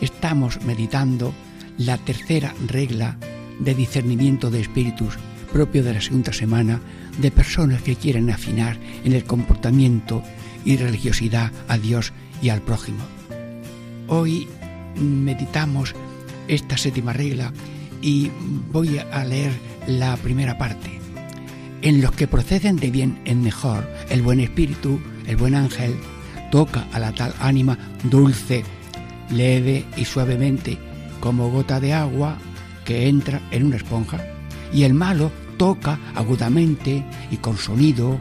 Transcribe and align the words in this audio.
estamos 0.00 0.62
meditando 0.62 1.32
la 1.78 1.98
tercera 1.98 2.54
regla 2.66 3.16
de 3.58 3.74
discernimiento 3.74 4.50
de 4.50 4.60
espíritus 4.60 5.18
propio 5.52 5.82
de 5.82 5.94
la 5.94 6.00
segunda 6.00 6.32
semana 6.32 6.80
de 7.18 7.30
personas 7.30 7.82
que 7.82 7.96
quieren 7.96 8.30
afinar 8.30 8.78
en 9.04 9.12
el 9.12 9.24
comportamiento 9.24 10.22
y 10.64 10.76
religiosidad 10.76 11.52
a 11.68 11.78
Dios 11.78 12.12
y 12.42 12.50
al 12.50 12.62
prójimo. 12.62 13.00
Hoy 14.08 14.48
meditamos 14.96 15.94
esta 16.48 16.76
séptima 16.76 17.12
regla 17.12 17.52
y 18.02 18.30
voy 18.72 18.98
a 18.98 19.24
leer 19.24 19.52
la 19.86 20.16
primera 20.16 20.58
parte. 20.58 20.98
En 21.82 22.00
los 22.02 22.12
que 22.12 22.26
proceden 22.26 22.76
de 22.76 22.90
bien 22.90 23.20
en 23.24 23.42
mejor, 23.42 23.88
el 24.10 24.22
buen 24.22 24.40
espíritu, 24.40 25.00
el 25.26 25.36
buen 25.36 25.54
ángel, 25.54 25.94
toca 26.50 26.86
a 26.92 26.98
la 26.98 27.12
tal 27.12 27.34
ánima 27.40 27.78
dulce, 28.04 28.64
leve 29.30 29.84
y 29.96 30.04
suavemente, 30.04 30.78
como 31.20 31.50
gota 31.50 31.80
de 31.80 31.92
agua 31.92 32.38
que 32.84 33.08
entra 33.08 33.40
en 33.50 33.66
una 33.66 33.76
esponja, 33.76 34.24
y 34.72 34.84
el 34.84 34.94
malo 34.94 35.30
toca 35.56 35.98
agudamente 36.14 37.04
y 37.30 37.36
con 37.36 37.56
sonido 37.56 38.18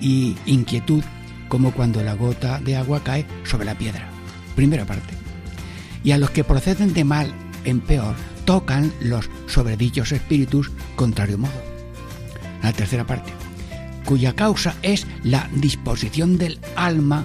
y 0.00 0.36
inquietud, 0.46 1.02
como 1.48 1.72
cuando 1.72 2.02
la 2.02 2.14
gota 2.14 2.60
de 2.60 2.76
agua 2.76 3.02
cae 3.02 3.26
sobre 3.44 3.64
la 3.64 3.76
piedra. 3.76 4.08
Primera 4.54 4.84
parte. 4.84 5.14
Y 6.04 6.12
a 6.12 6.18
los 6.18 6.30
que 6.30 6.44
proceden 6.44 6.94
de 6.94 7.04
mal 7.04 7.32
en 7.64 7.80
peor, 7.80 8.14
tocan 8.44 8.92
los 9.00 9.28
sobredichos 9.46 10.12
espíritus 10.12 10.70
contrario 10.96 11.38
modo. 11.38 11.62
La 12.62 12.72
tercera 12.72 13.06
parte, 13.06 13.32
cuya 14.04 14.34
causa 14.34 14.74
es 14.82 15.06
la 15.22 15.48
disposición 15.54 16.38
del 16.38 16.58
alma 16.76 17.24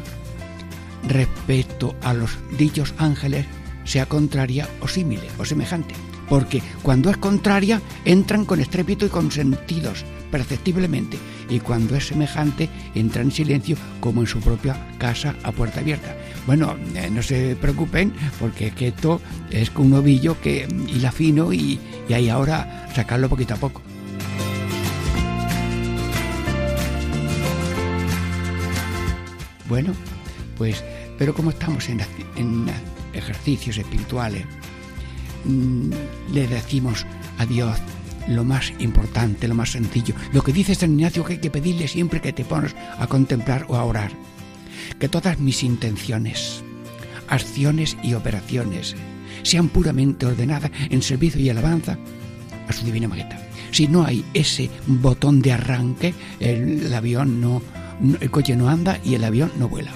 respecto 1.07 1.95
a 2.01 2.13
los 2.13 2.37
dichos 2.57 2.93
ángeles, 2.97 3.45
sea 3.83 4.05
contraria 4.05 4.67
o 4.81 4.87
símile 4.87 5.27
o 5.37 5.45
semejante. 5.45 5.95
Porque 6.29 6.61
cuando 6.81 7.09
es 7.09 7.17
contraria, 7.17 7.81
entran 8.05 8.45
con 8.45 8.59
estrépito 8.59 9.05
y 9.05 9.09
con 9.09 9.29
sentidos, 9.31 10.05
perceptiblemente, 10.31 11.17
y 11.49 11.59
cuando 11.59 11.95
es 11.95 12.07
semejante, 12.07 12.69
entra 12.95 13.21
en 13.21 13.31
silencio 13.31 13.75
como 13.99 14.21
en 14.21 14.27
su 14.27 14.39
propia 14.39 14.75
casa 14.97 15.35
a 15.43 15.51
puerta 15.51 15.81
abierta. 15.81 16.15
Bueno, 16.47 16.75
eh, 16.95 17.09
no 17.11 17.21
se 17.21 17.55
preocupen, 17.55 18.13
porque 18.39 18.67
es 18.67 18.73
que 18.73 18.87
esto 18.87 19.21
es 19.51 19.71
un 19.75 19.93
ovillo 19.93 20.39
que 20.41 20.67
hila 20.87 21.11
fino 21.11 21.53
y, 21.53 21.79
y 22.07 22.13
ahí 22.13 22.29
ahora 22.29 22.87
sacarlo 22.95 23.29
poquito 23.29 23.53
a 23.53 23.57
poco. 23.57 23.81
Bueno, 29.67 29.93
pues, 30.57 30.83
pero 31.17 31.33
como 31.33 31.51
estamos 31.51 31.89
en, 31.89 32.01
en 32.35 32.67
ejercicios 33.13 33.77
espirituales, 33.77 34.45
mmm, 35.45 35.91
le 36.31 36.47
decimos 36.47 37.05
a 37.37 37.45
Dios 37.45 37.77
lo 38.27 38.43
más 38.43 38.73
importante, 38.79 39.47
lo 39.47 39.55
más 39.55 39.71
sencillo. 39.71 40.15
Lo 40.31 40.41
que 40.41 40.53
dice 40.53 40.75
San 40.75 40.93
Ignacio 40.93 41.23
que 41.23 41.33
hay 41.33 41.39
que 41.39 41.51
pedirle 41.51 41.87
siempre 41.87 42.21
que 42.21 42.33
te 42.33 42.45
pones 42.45 42.75
a 42.97 43.07
contemplar 43.07 43.65
o 43.67 43.75
a 43.75 43.83
orar. 43.83 44.11
Que 44.99 45.09
todas 45.09 45.39
mis 45.39 45.63
intenciones, 45.63 46.63
acciones 47.27 47.97
y 48.03 48.13
operaciones 48.13 48.95
sean 49.43 49.69
puramente 49.69 50.25
ordenadas 50.25 50.71
en 50.89 51.01
servicio 51.01 51.41
y 51.41 51.49
alabanza 51.49 51.97
a 52.67 52.73
su 52.73 52.85
divina 52.85 53.07
majestad. 53.07 53.39
Si 53.71 53.87
no 53.87 54.05
hay 54.05 54.23
ese 54.33 54.69
botón 54.85 55.41
de 55.41 55.51
arranque, 55.51 56.13
el 56.39 56.93
avión 56.93 57.41
no, 57.41 57.61
el 58.19 58.29
coche 58.29 58.55
no 58.55 58.69
anda 58.69 58.99
y 59.03 59.15
el 59.15 59.23
avión 59.23 59.51
no 59.57 59.67
vuela. 59.67 59.91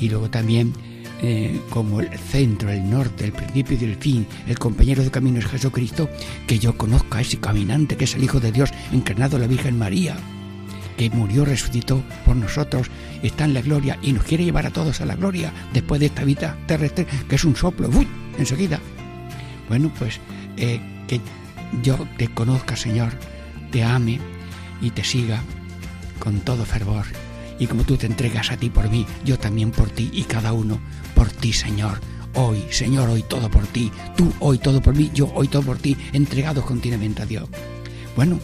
Y 0.00 0.08
luego 0.08 0.30
también 0.30 0.72
eh, 1.20 1.60
como 1.70 2.00
el 2.00 2.16
centro, 2.16 2.70
el 2.70 2.88
norte, 2.88 3.24
el 3.24 3.32
principio 3.32 3.76
y 3.80 3.84
el 3.84 3.96
fin, 3.96 4.26
el 4.46 4.58
compañero 4.58 5.02
de 5.02 5.10
camino 5.10 5.40
es 5.40 5.46
Jesucristo, 5.46 6.08
que 6.46 6.60
yo 6.60 6.76
conozca 6.76 7.18
a 7.18 7.20
ese 7.22 7.38
caminante 7.38 7.96
que 7.96 8.04
es 8.04 8.14
el 8.14 8.22
Hijo 8.22 8.38
de 8.38 8.52
Dios 8.52 8.70
encarnado 8.92 9.36
la 9.38 9.48
Virgen 9.48 9.76
María, 9.76 10.16
que 10.96 11.10
murió, 11.10 11.44
resucitó 11.44 12.02
por 12.24 12.36
nosotros, 12.36 12.88
está 13.22 13.46
en 13.46 13.54
la 13.54 13.62
gloria 13.62 13.98
y 14.00 14.12
nos 14.12 14.22
quiere 14.22 14.44
llevar 14.44 14.66
a 14.66 14.70
todos 14.70 15.00
a 15.00 15.06
la 15.06 15.16
gloria 15.16 15.52
después 15.72 15.98
de 15.98 16.06
esta 16.06 16.22
vida 16.22 16.56
terrestre, 16.66 17.06
que 17.28 17.34
es 17.34 17.44
un 17.44 17.56
soplo, 17.56 17.88
¡uy! 17.88 18.06
enseguida. 18.38 18.78
Bueno, 19.68 19.92
pues 19.98 20.20
eh, 20.56 20.80
que 21.08 21.20
yo 21.82 22.06
te 22.16 22.28
conozca, 22.28 22.76
Señor, 22.76 23.12
te 23.72 23.82
ame 23.82 24.20
y 24.80 24.90
te 24.90 25.02
siga 25.02 25.42
con 26.20 26.40
todo 26.40 26.64
fervor. 26.64 27.06
Y 27.58 27.66
como 27.66 27.84
tú 27.84 27.96
te 27.96 28.06
entregas 28.06 28.50
a 28.50 28.56
ti 28.56 28.70
por 28.70 28.88
mí, 28.90 29.06
yo 29.24 29.38
también 29.38 29.70
por 29.70 29.90
ti 29.90 30.10
y 30.12 30.24
cada 30.24 30.52
uno 30.52 30.78
por 31.14 31.28
ti, 31.30 31.52
Señor. 31.52 32.00
Hoy, 32.34 32.64
Señor, 32.70 33.08
hoy 33.08 33.22
todo 33.22 33.50
por 33.50 33.66
ti. 33.66 33.90
Tú 34.16 34.32
hoy 34.40 34.58
todo 34.58 34.80
por 34.80 34.94
mí, 34.94 35.10
yo 35.12 35.30
hoy 35.34 35.48
todo 35.48 35.62
por 35.62 35.78
ti, 35.78 35.96
entregados 36.12 36.64
continuamente 36.64 37.22
a 37.22 37.26
Dios. 37.26 37.48
Bueno, 38.14 38.38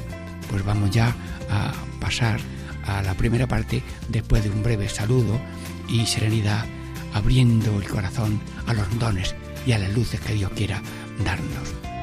pues 0.50 0.64
vamos 0.64 0.90
ya 0.90 1.14
a 1.50 1.72
pasar 2.00 2.40
a 2.86 3.02
la 3.02 3.14
primera 3.14 3.46
parte 3.46 3.82
después 4.08 4.42
de 4.42 4.50
un 4.50 4.62
breve 4.62 4.88
saludo 4.88 5.40
y 5.88 6.06
serenidad, 6.06 6.64
abriendo 7.12 7.80
el 7.80 7.88
corazón 7.88 8.40
a 8.66 8.74
los 8.74 8.98
dones 8.98 9.34
y 9.66 9.72
a 9.72 9.78
las 9.78 9.92
luces 9.94 10.20
que 10.20 10.34
Dios 10.34 10.50
quiera 10.54 10.82
darnos. 11.24 11.93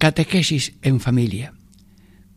Catequesis 0.00 0.72
en 0.80 0.98
familia. 0.98 1.52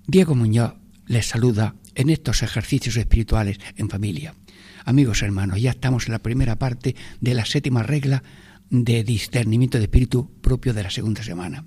Diego 0.05 0.35
Muñoz 0.35 0.73
les 1.07 1.27
saluda 1.27 1.75
en 1.95 2.09
estos 2.09 2.43
ejercicios 2.43 2.97
espirituales 2.97 3.57
en 3.77 3.89
familia. 3.89 4.35
Amigos 4.83 5.21
hermanos, 5.21 5.61
ya 5.61 5.69
estamos 5.69 6.07
en 6.07 6.11
la 6.11 6.19
primera 6.19 6.59
parte 6.59 6.93
de 7.21 7.33
la 7.33 7.45
séptima 7.45 7.81
regla 7.81 8.21
de 8.69 9.05
discernimiento 9.05 9.77
de 9.77 9.85
espíritu 9.85 10.29
propio 10.41 10.73
de 10.73 10.83
la 10.83 10.89
segunda 10.89 11.23
semana, 11.23 11.63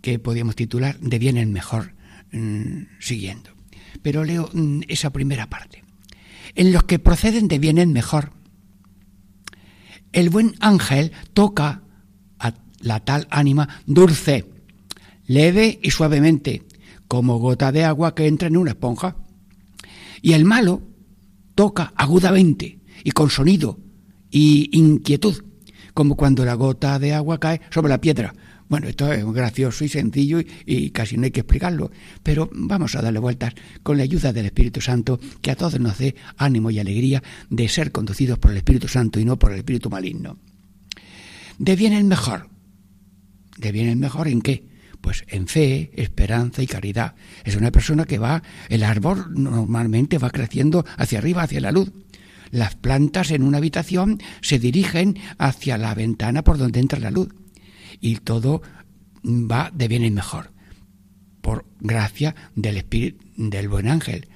que 0.00 0.18
podríamos 0.18 0.56
titular 0.56 0.98
De 0.98 1.20
bien 1.20 1.36
en 1.36 1.52
mejor, 1.52 1.94
mmm, 2.32 2.86
siguiendo. 2.98 3.50
Pero 4.02 4.24
leo 4.24 4.50
mmm, 4.52 4.80
esa 4.88 5.12
primera 5.12 5.48
parte. 5.48 5.84
En 6.56 6.72
los 6.72 6.82
que 6.82 6.98
proceden 6.98 7.46
de 7.46 7.60
bien 7.60 7.78
en 7.78 7.92
mejor, 7.92 8.32
el 10.10 10.28
buen 10.28 10.56
ángel 10.58 11.12
toca 11.34 11.82
la 12.80 12.98
tal 12.98 13.28
ánima 13.30 13.68
dulce, 13.86 14.51
leve 15.32 15.78
y 15.82 15.90
suavemente, 15.90 16.62
como 17.08 17.38
gota 17.38 17.72
de 17.72 17.84
agua 17.84 18.14
que 18.14 18.26
entra 18.26 18.48
en 18.48 18.56
una 18.56 18.72
esponja. 18.72 19.16
Y 20.20 20.34
el 20.34 20.44
malo 20.44 20.82
toca 21.54 21.92
agudamente 21.96 22.80
y 23.02 23.10
con 23.12 23.30
sonido 23.30 23.80
y 24.30 24.68
inquietud, 24.72 25.42
como 25.94 26.16
cuando 26.16 26.44
la 26.44 26.54
gota 26.54 26.98
de 26.98 27.14
agua 27.14 27.40
cae 27.40 27.60
sobre 27.70 27.88
la 27.88 28.00
piedra. 28.00 28.34
Bueno, 28.68 28.88
esto 28.88 29.12
es 29.12 29.24
gracioso 29.26 29.84
y 29.84 29.88
sencillo 29.88 30.40
y, 30.64 30.90
casi 30.90 31.16
no 31.16 31.24
hay 31.24 31.30
que 31.30 31.40
explicarlo, 31.40 31.90
pero 32.22 32.48
vamos 32.52 32.94
a 32.94 33.02
darle 33.02 33.18
vueltas 33.18 33.54
con 33.82 33.98
la 33.98 34.04
ayuda 34.04 34.32
del 34.32 34.46
Espíritu 34.46 34.80
Santo, 34.80 35.20
que 35.42 35.50
a 35.50 35.56
todos 35.56 35.78
nos 35.78 35.98
dé 35.98 36.14
ánimo 36.38 36.70
y 36.70 36.78
alegría 36.78 37.22
de 37.50 37.68
ser 37.68 37.92
conducidos 37.92 38.38
por 38.38 38.50
el 38.50 38.58
Espíritu 38.58 38.88
Santo 38.88 39.20
y 39.20 39.24
no 39.24 39.38
por 39.38 39.52
el 39.52 39.58
Espíritu 39.58 39.90
maligno. 39.90 40.38
Deviene 41.58 41.98
el 41.98 42.04
mejor. 42.04 42.48
¿Deviene 43.58 43.92
el 43.92 43.98
mejor 43.98 44.28
en 44.28 44.40
qué? 44.40 44.71
Pues 45.02 45.24
en 45.28 45.46
fe, 45.48 45.90
esperanza 45.94 46.62
y 46.62 46.66
caridad. 46.66 47.14
Es 47.44 47.56
una 47.56 47.70
persona 47.70 48.06
que 48.06 48.18
va, 48.18 48.42
el 48.70 48.82
árbol 48.82 49.26
normalmente 49.34 50.16
va 50.16 50.30
creciendo 50.30 50.86
hacia 50.96 51.18
arriba, 51.18 51.42
hacia 51.42 51.60
la 51.60 51.72
luz. 51.72 51.92
Las 52.50 52.76
plantas 52.76 53.30
en 53.30 53.42
una 53.42 53.58
habitación 53.58 54.22
se 54.40 54.58
dirigen 54.58 55.18
hacia 55.36 55.76
la 55.76 55.94
ventana 55.94 56.42
por 56.42 56.56
donde 56.56 56.80
entra 56.80 56.98
la 56.98 57.10
luz 57.10 57.28
y 58.00 58.16
todo 58.16 58.62
va 59.24 59.70
de 59.72 59.88
bien 59.88 60.04
en 60.04 60.14
mejor 60.14 60.52
por 61.40 61.66
gracia 61.80 62.34
del 62.54 62.76
espíritu 62.76 63.24
del 63.36 63.68
buen 63.68 63.88
ángel 63.88 64.28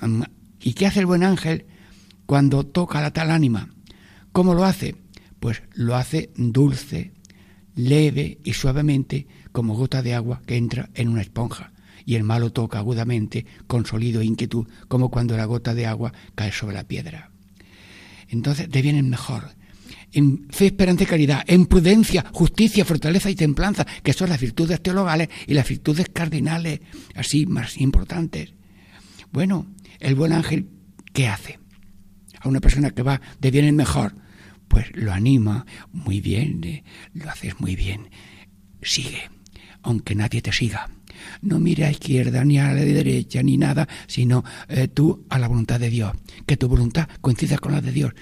mm, 0.00 0.22
y 0.60 0.74
qué 0.74 0.86
hace 0.86 1.00
el 1.00 1.06
buen 1.06 1.22
ángel 1.22 1.66
cuando 2.26 2.64
toca 2.64 3.00
la 3.00 3.12
tal 3.12 3.30
ánima 3.30 3.68
cómo 4.32 4.54
lo 4.54 4.64
hace 4.64 4.96
pues 5.40 5.62
lo 5.74 5.96
hace 5.96 6.30
dulce 6.36 7.12
leve 7.74 8.38
y 8.44 8.54
suavemente 8.54 9.26
como 9.52 9.74
gota 9.74 10.02
de 10.02 10.14
agua 10.14 10.42
que 10.46 10.56
entra 10.56 10.90
en 10.94 11.08
una 11.08 11.22
esponja 11.22 11.72
y 12.04 12.14
el 12.14 12.24
malo 12.24 12.50
toca 12.50 12.78
agudamente 12.78 13.46
con 13.66 13.86
sólido 13.86 14.22
inquietud 14.22 14.66
como 14.88 15.10
cuando 15.10 15.36
la 15.36 15.44
gota 15.44 15.74
de 15.74 15.86
agua 15.86 16.12
cae 16.34 16.52
sobre 16.52 16.74
la 16.74 16.84
piedra 16.84 17.30
entonces 18.28 18.68
devienen 18.70 19.08
mejor 19.08 19.58
en 20.12 20.48
fe, 20.50 20.66
esperanza 20.66 21.04
y 21.04 21.06
caridad, 21.06 21.44
en 21.46 21.66
prudencia, 21.66 22.24
justicia, 22.32 22.84
fortaleza 22.84 23.30
y 23.30 23.34
templanza, 23.34 23.86
que 24.02 24.12
son 24.12 24.30
las 24.30 24.40
virtudes 24.40 24.82
teologales 24.82 25.28
y 25.46 25.54
las 25.54 25.68
virtudes 25.68 26.06
cardinales, 26.12 26.80
así 27.14 27.46
más 27.46 27.76
importantes. 27.78 28.54
Bueno, 29.32 29.66
el 30.00 30.14
buen 30.14 30.32
ángel, 30.32 30.68
¿qué 31.12 31.28
hace? 31.28 31.58
A 32.40 32.48
una 32.48 32.60
persona 32.60 32.90
que 32.90 33.02
va 33.02 33.20
de 33.40 33.50
bien 33.50 33.66
en 33.66 33.76
mejor, 33.76 34.14
pues 34.68 34.86
lo 34.94 35.12
anima 35.12 35.66
muy 35.92 36.20
bien, 36.20 36.62
eh, 36.64 36.84
lo 37.14 37.28
haces 37.28 37.60
muy 37.60 37.76
bien. 37.76 38.10
Sigue, 38.80 39.30
aunque 39.88 40.14
nadie 40.14 40.42
te 40.42 40.52
siga. 40.52 40.90
No 41.40 41.58
mire 41.58 41.86
a 41.86 41.90
izquierda 41.90 42.44
ni 42.44 42.58
a 42.58 42.74
la 42.74 42.84
derecha 42.84 43.42
ni 43.42 43.56
nada, 43.56 43.88
sino 44.06 44.44
eh, 44.68 44.88
tú 44.88 45.24
a 45.30 45.38
la 45.38 45.48
voluntad 45.48 45.80
de 45.80 45.88
Dios. 45.88 46.12
Que 46.46 46.58
tu 46.58 46.68
voluntad 46.68 47.08
coincida 47.22 47.56
con 47.56 47.72
la 47.72 47.80
de 47.80 47.92
Dios 47.92 48.12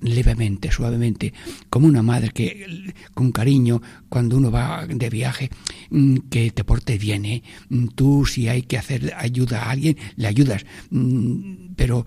levemente, 0.00 0.72
suavemente, 0.72 1.32
como 1.70 1.86
una 1.86 2.02
madre 2.02 2.30
que 2.30 2.92
con 3.14 3.30
cariño, 3.30 3.80
cuando 4.08 4.36
uno 4.36 4.50
va 4.50 4.84
de 4.84 5.08
viaje, 5.08 5.48
mm, 5.90 6.16
que 6.28 6.50
te 6.50 6.64
porte 6.64 6.98
bien. 6.98 7.24
¿eh? 7.24 7.44
Mm, 7.68 7.86
tú 7.94 8.26
si 8.26 8.48
hay 8.48 8.62
que 8.62 8.78
hacer 8.78 9.14
ayuda 9.16 9.62
a 9.62 9.70
alguien, 9.70 9.96
le 10.16 10.26
ayudas, 10.26 10.66
mm, 10.90 11.74
pero 11.76 12.04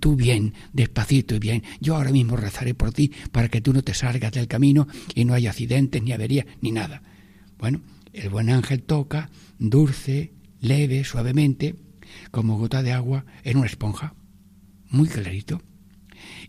tú 0.00 0.16
bien, 0.16 0.52
despacito 0.74 1.34
y 1.34 1.38
bien. 1.38 1.62
Yo 1.80 1.96
ahora 1.96 2.10
mismo 2.10 2.36
rezaré 2.36 2.74
por 2.74 2.92
ti 2.92 3.10
para 3.32 3.48
que 3.48 3.62
tú 3.62 3.72
no 3.72 3.80
te 3.80 3.94
salgas 3.94 4.32
del 4.32 4.48
camino 4.48 4.86
y 5.14 5.24
no 5.24 5.32
haya 5.32 5.48
accidentes, 5.48 6.02
ni 6.02 6.12
averías, 6.12 6.44
ni 6.60 6.72
nada. 6.72 7.02
Bueno, 7.58 7.80
el 8.12 8.28
buen 8.28 8.50
ángel 8.50 8.82
toca, 8.82 9.30
dulce, 9.58 10.32
leve, 10.60 11.04
suavemente, 11.04 11.76
como 12.30 12.58
gota 12.58 12.82
de 12.82 12.92
agua 12.92 13.24
en 13.44 13.58
una 13.58 13.66
esponja. 13.66 14.14
Muy 14.90 15.08
clarito 15.08 15.62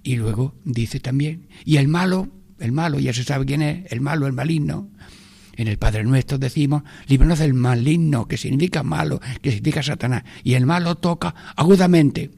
y 0.04 0.16
luego 0.16 0.56
dice 0.64 1.00
también, 1.00 1.48
y 1.66 1.78
el 1.78 1.88
malo, 1.88 2.30
el 2.60 2.72
malo, 2.72 3.00
ya 3.00 3.14
se 3.14 3.24
sabe 3.24 3.46
quién 3.46 3.62
es, 3.62 3.92
el 3.92 4.02
malo, 4.02 4.28
el 4.28 4.34
maligno. 4.34 4.90
En 5.56 5.68
el 5.68 5.78
Padre 5.78 6.04
Nuestro 6.04 6.38
decimos, 6.38 6.84
líbranos 7.08 7.40
del 7.40 7.54
maligno, 7.54 8.28
que 8.28 8.38
significa 8.38 8.84
malo, 8.84 9.20
que 9.42 9.52
significa 9.52 9.84
Satanás. 9.84 10.24
Y 10.44 10.54
el 10.54 10.66
malo 10.66 10.96
toca 10.96 11.36
agudamente. 11.56 12.32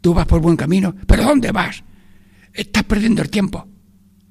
Tú 0.00 0.12
vas 0.12 0.26
por 0.26 0.40
buen 0.40 0.56
camino, 0.56 0.94
pero 1.06 1.22
¿dónde 1.22 1.52
vas? 1.52 1.82
Estás 2.52 2.84
perdiendo 2.84 3.22
el 3.22 3.30
tiempo. 3.30 3.66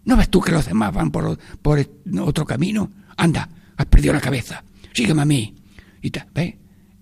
¿No 0.03 0.17
ves 0.17 0.29
tú 0.29 0.41
que 0.41 0.51
los 0.51 0.65
demás 0.65 0.93
van 0.93 1.09
por, 1.09 1.37
por 1.61 1.79
otro 2.21 2.45
camino? 2.45 2.91
Anda, 3.15 3.49
has 3.77 3.85
perdido 3.85 4.13
la 4.13 4.21
cabeza. 4.21 4.63
Sígueme 4.93 5.21
a 5.21 5.25
mí. 5.25 5.55
Y 6.01 6.11
¿ve? 6.33 6.57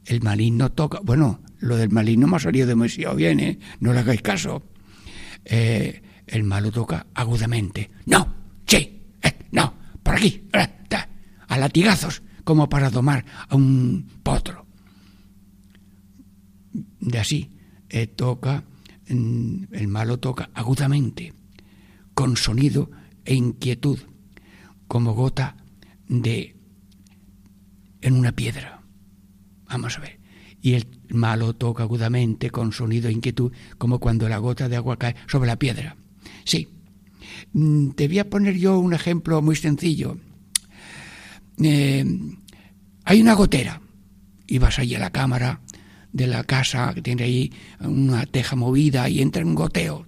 El 0.05 0.21
maligno 0.21 0.71
toca. 0.71 0.99
Bueno, 1.03 1.41
lo 1.59 1.77
del 1.77 1.89
maligno 1.89 2.27
me 2.27 2.35
ha 2.35 2.39
salido 2.39 2.67
demasiado 2.67 3.15
bien, 3.15 3.39
¿eh? 3.39 3.59
No 3.79 3.93
le 3.93 3.99
hagáis 3.99 4.21
caso. 4.21 4.63
Eh, 5.45 6.01
el 6.27 6.43
malo 6.43 6.71
toca 6.71 7.07
agudamente. 7.13 7.91
No, 8.05 8.35
sí, 8.65 9.01
eh, 9.21 9.33
no, 9.51 9.73
por 10.03 10.15
aquí, 10.15 10.47
eh, 10.53 10.69
a 11.47 11.57
latigazos, 11.57 12.23
como 12.43 12.67
para 12.67 12.89
domar 12.89 13.23
a 13.47 13.55
un 13.55 14.07
potro. 14.23 14.65
De 16.99 17.19
así, 17.19 17.51
toca, 18.15 18.63
mm, 19.07 19.65
el 19.71 19.87
malo 19.87 20.17
toca 20.19 20.49
agudamente, 20.53 21.33
con 22.13 22.35
sonido 22.35 22.89
e 23.23 23.35
inquietud, 23.35 23.99
como 24.87 25.13
gota 25.13 25.55
de 26.07 26.55
en 28.05 28.15
una 28.15 28.31
piedra. 28.31 28.81
Vamos 29.67 29.97
a 29.97 30.01
ver 30.01 30.25
y 30.65 30.73
el 30.73 30.87
malo 31.09 31.53
toca 31.53 31.83
agudamente 31.83 32.49
con 32.49 32.71
sonido 32.71 33.07
e 33.07 33.11
inquietud, 33.11 33.51
como 33.77 33.99
cuando 33.99 34.27
la 34.27 34.39
gota 34.39 34.67
de 34.67 34.75
agua 34.75 34.97
cae 34.97 35.15
sobre 35.27 35.45
la 35.45 35.57
piedra. 35.57 35.95
Sí, 36.43 36.67
mm, 37.53 37.89
te 37.91 38.07
voy 38.07 38.17
a 38.17 38.29
poner 38.31 38.57
yo 38.57 38.79
un 38.79 38.95
ejemplo 38.95 39.43
muy 39.43 39.55
sencillo. 39.55 40.17
Eh, 41.61 42.03
hay 43.03 43.21
una 43.21 43.35
gotera 43.35 43.79
y 44.47 44.57
vas 44.57 44.79
ahí 44.79 44.95
a 44.95 44.99
la 44.99 45.11
cámara 45.11 45.61
de 46.11 46.25
la 46.25 46.43
casa 46.43 46.93
que 46.95 47.03
tiene 47.03 47.25
ahí 47.25 47.53
una 47.79 48.25
teja 48.25 48.55
movida 48.55 49.07
y 49.07 49.21
entra 49.21 49.45
un 49.45 49.53
goteo. 49.53 50.07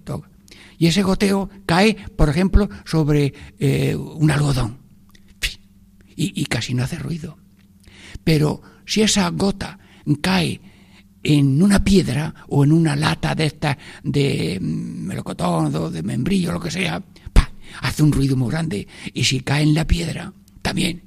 Y 0.76 0.88
ese 0.88 1.04
goteo 1.04 1.50
cae, 1.66 1.94
por 2.16 2.28
ejemplo, 2.28 2.68
sobre 2.84 3.32
eh, 3.60 3.94
un 3.94 4.28
algodón 4.32 4.78
y 6.16 6.44
casi 6.46 6.74
no 6.74 6.82
hace 6.82 6.98
ruido. 6.98 7.38
Pero 8.28 8.60
si 8.84 9.00
esa 9.00 9.30
gota 9.30 9.78
cae 10.20 10.60
en 11.22 11.62
una 11.62 11.82
piedra 11.82 12.34
o 12.48 12.62
en 12.62 12.72
una 12.72 12.94
lata 12.94 13.34
de 13.34 13.46
esta 13.46 13.78
de 14.02 14.58
melocotón 14.60 15.74
o 15.74 15.90
de 15.90 16.02
membrillo, 16.02 16.52
lo 16.52 16.60
que 16.60 16.70
sea, 16.70 17.02
hace 17.80 18.02
un 18.02 18.12
ruido 18.12 18.36
muy 18.36 18.50
grande. 18.50 18.86
Y 19.14 19.24
si 19.24 19.40
cae 19.40 19.62
en 19.62 19.72
la 19.72 19.86
piedra, 19.86 20.30
también. 20.60 21.00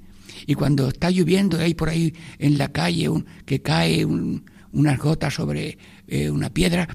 Y 0.48 0.56
cuando 0.56 0.88
está 0.88 1.12
lloviendo 1.12 1.60
hay 1.60 1.76
por 1.76 1.90
ahí 1.90 2.12
en 2.40 2.58
la 2.58 2.72
calle 2.72 3.08
un, 3.08 3.24
que 3.46 3.62
cae 3.62 4.04
unas 4.04 4.98
gotas 4.98 5.36
sobre 5.36 5.78
eh, 6.08 6.28
una 6.32 6.50
piedra, 6.50 6.88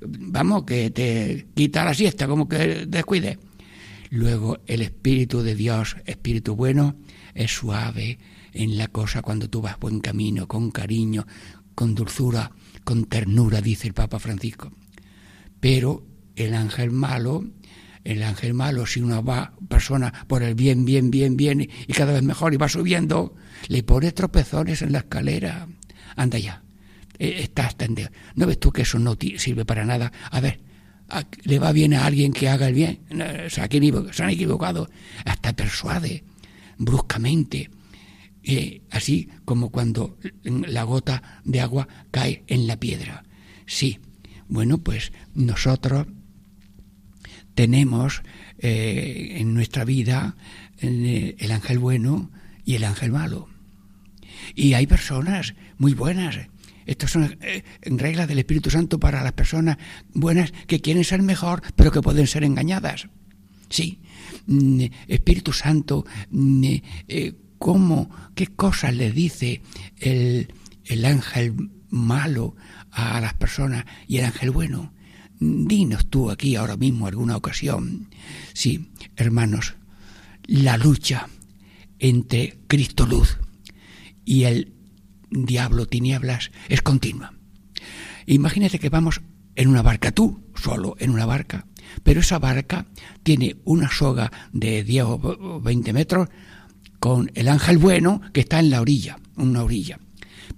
vamos, 0.00 0.64
que 0.64 0.88
te 0.92 1.48
quita 1.54 1.84
la 1.84 1.92
siesta, 1.92 2.26
como 2.26 2.48
que 2.48 2.86
descuide. 2.86 3.38
Luego 4.08 4.60
el 4.66 4.80
Espíritu 4.80 5.42
de 5.42 5.54
Dios, 5.54 5.98
Espíritu 6.06 6.56
bueno, 6.56 6.96
es 7.34 7.50
suave, 7.50 8.18
en 8.54 8.78
la 8.78 8.88
cosa 8.88 9.20
cuando 9.20 9.50
tú 9.50 9.60
vas 9.60 9.78
buen 9.78 10.00
camino, 10.00 10.48
con 10.48 10.70
cariño, 10.70 11.26
con 11.74 11.94
dulzura, 11.94 12.50
con 12.84 13.04
ternura, 13.04 13.60
dice 13.60 13.88
el 13.88 13.94
Papa 13.94 14.18
Francisco. 14.18 14.72
Pero 15.60 16.06
el 16.36 16.54
ángel 16.54 16.90
malo, 16.90 17.44
el 18.04 18.22
ángel 18.22 18.54
malo, 18.54 18.86
si 18.86 19.00
una 19.00 19.20
va, 19.20 19.54
persona 19.68 20.12
por 20.26 20.42
el 20.42 20.54
bien, 20.54 20.84
bien, 20.84 21.10
bien, 21.10 21.36
bien, 21.36 21.60
y 21.60 21.92
cada 21.92 22.12
vez 22.12 22.22
mejor 22.22 22.54
y 22.54 22.56
va 22.56 22.68
subiendo, 22.68 23.34
le 23.68 23.82
pone 23.82 24.12
tropezones 24.12 24.82
en 24.82 24.92
la 24.92 24.98
escalera. 24.98 25.66
Anda 26.16 26.38
ya, 26.38 26.62
eh, 27.18 27.40
está 27.40 27.64
extendido. 27.64 28.10
¿No 28.36 28.46
ves 28.46 28.60
tú 28.60 28.70
que 28.70 28.82
eso 28.82 28.98
no 28.98 29.16
sirve 29.36 29.64
para 29.64 29.84
nada? 29.84 30.12
A 30.30 30.40
ver, 30.40 30.60
le 31.42 31.58
va 31.58 31.72
bien 31.72 31.94
a 31.94 32.06
alguien 32.06 32.32
que 32.32 32.48
haga 32.48 32.68
el 32.68 32.74
bien. 32.74 33.00
Se 33.48 33.60
han 33.60 34.30
equivocado. 34.30 34.88
Hasta 35.24 35.52
persuade 35.54 36.24
bruscamente 36.78 37.70
eh, 38.46 38.82
así 38.90 39.28
como 39.44 39.70
cuando 39.70 40.18
la 40.42 40.82
gota 40.82 41.40
de 41.44 41.60
agua 41.60 41.88
cae 42.10 42.44
en 42.46 42.66
la 42.66 42.78
piedra. 42.78 43.24
Sí, 43.66 44.00
bueno, 44.48 44.78
pues 44.78 45.12
nosotros 45.34 46.06
tenemos 47.54 48.22
eh, 48.58 49.36
en 49.38 49.54
nuestra 49.54 49.84
vida 49.84 50.36
eh, 50.78 51.36
el 51.38 51.52
ángel 51.52 51.78
bueno 51.78 52.30
y 52.66 52.74
el 52.74 52.84
ángel 52.84 53.12
malo. 53.12 53.48
Y 54.54 54.74
hay 54.74 54.86
personas 54.86 55.54
muy 55.78 55.94
buenas. 55.94 56.38
Estas 56.84 57.12
son 57.12 57.38
reglas 57.82 58.28
del 58.28 58.40
Espíritu 58.40 58.68
Santo 58.68 59.00
para 59.00 59.22
las 59.22 59.32
personas 59.32 59.78
buenas 60.12 60.52
que 60.66 60.80
quieren 60.80 61.04
ser 61.04 61.22
mejor, 61.22 61.62
pero 61.76 61.90
que 61.90 62.02
pueden 62.02 62.26
ser 62.26 62.44
engañadas. 62.44 63.08
Sí, 63.70 64.00
mm, 64.46 64.84
Espíritu 65.08 65.54
Santo, 65.54 66.04
mm, 66.30 66.74
¿cómo, 67.58 68.10
qué 68.34 68.46
cosas 68.46 68.94
le 68.94 69.10
dice 69.12 69.62
el, 69.98 70.52
el 70.84 71.04
ángel 71.04 71.70
malo 71.90 72.56
a 72.90 73.20
las 73.20 73.34
personas 73.34 73.84
y 74.06 74.18
el 74.18 74.26
ángel 74.26 74.50
bueno? 74.50 74.92
Dinos 75.40 76.06
tú 76.08 76.30
aquí 76.30 76.56
ahora 76.56 76.76
mismo 76.76 77.06
alguna 77.06 77.36
ocasión. 77.36 78.08
Sí, 78.52 78.90
hermanos, 79.16 79.74
la 80.46 80.76
lucha 80.76 81.28
entre 81.98 82.58
Cristo 82.66 83.06
luz 83.06 83.38
y 84.24 84.44
el 84.44 84.74
diablo 85.30 85.86
tinieblas 85.86 86.50
es 86.68 86.82
continua. 86.82 87.34
Imagínate 88.26 88.78
que 88.78 88.88
vamos 88.88 89.20
en 89.56 89.68
una 89.68 89.82
barca, 89.82 90.12
tú 90.12 90.42
solo 90.54 90.96
en 90.98 91.10
una 91.10 91.26
barca, 91.26 91.66
pero 92.02 92.20
esa 92.20 92.38
barca 92.38 92.86
tiene 93.22 93.56
una 93.64 93.90
soga 93.90 94.30
de 94.52 94.84
10 94.84 95.04
o 95.04 95.60
20 95.60 95.92
metros 95.92 96.28
con 97.00 97.30
el 97.34 97.48
ángel 97.48 97.78
bueno 97.78 98.20
que 98.32 98.40
está 98.40 98.60
en 98.60 98.70
la 98.70 98.80
orilla, 98.80 99.18
una 99.36 99.62
orilla. 99.62 99.98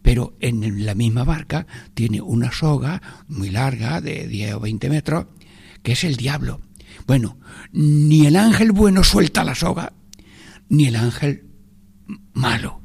Pero 0.02 0.37
en 0.40 0.87
la 0.87 0.95
misma 0.95 1.25
barca 1.25 1.66
tiene 1.95 2.21
una 2.21 2.52
soga 2.52 3.02
muy 3.28 3.50
larga 3.50 4.00
de 4.00 4.28
10 4.28 4.55
o 4.55 4.61
20 4.61 4.90
metros 4.90 5.26
que 5.83 5.93
es 5.93 6.05
el 6.05 6.16
diablo. 6.16 6.61
Bueno, 7.07 7.38
ni 7.73 8.26
el 8.26 8.37
ángel 8.37 8.73
bueno 8.73 9.05
suelta 9.05 9.45
la 9.45 9.55
soga, 9.55 9.93
ni 10.69 10.87
el 10.87 10.97
ángel 10.97 11.45
malo. 12.33 12.81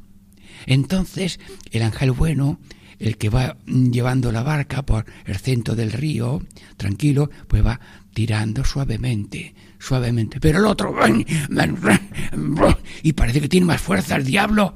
Entonces, 0.66 1.40
el 1.70 1.82
ángel 1.82 2.12
bueno, 2.12 2.60
el 2.98 3.16
que 3.16 3.28
va 3.28 3.56
llevando 3.66 4.30
la 4.30 4.44
barca 4.44 4.82
por 4.82 5.06
el 5.24 5.36
centro 5.36 5.74
del 5.74 5.92
río, 5.92 6.42
tranquilo, 6.76 7.30
pues 7.48 7.64
va 7.64 7.80
tirando 8.14 8.64
suavemente, 8.64 9.54
suavemente. 9.82 10.38
Pero 10.40 10.58
el 10.58 10.66
otro, 10.66 10.94
y 13.02 13.12
parece 13.12 13.40
que 13.40 13.48
tiene 13.48 13.66
más 13.66 13.80
fuerza 13.80 14.16
el 14.16 14.24
diablo. 14.24 14.74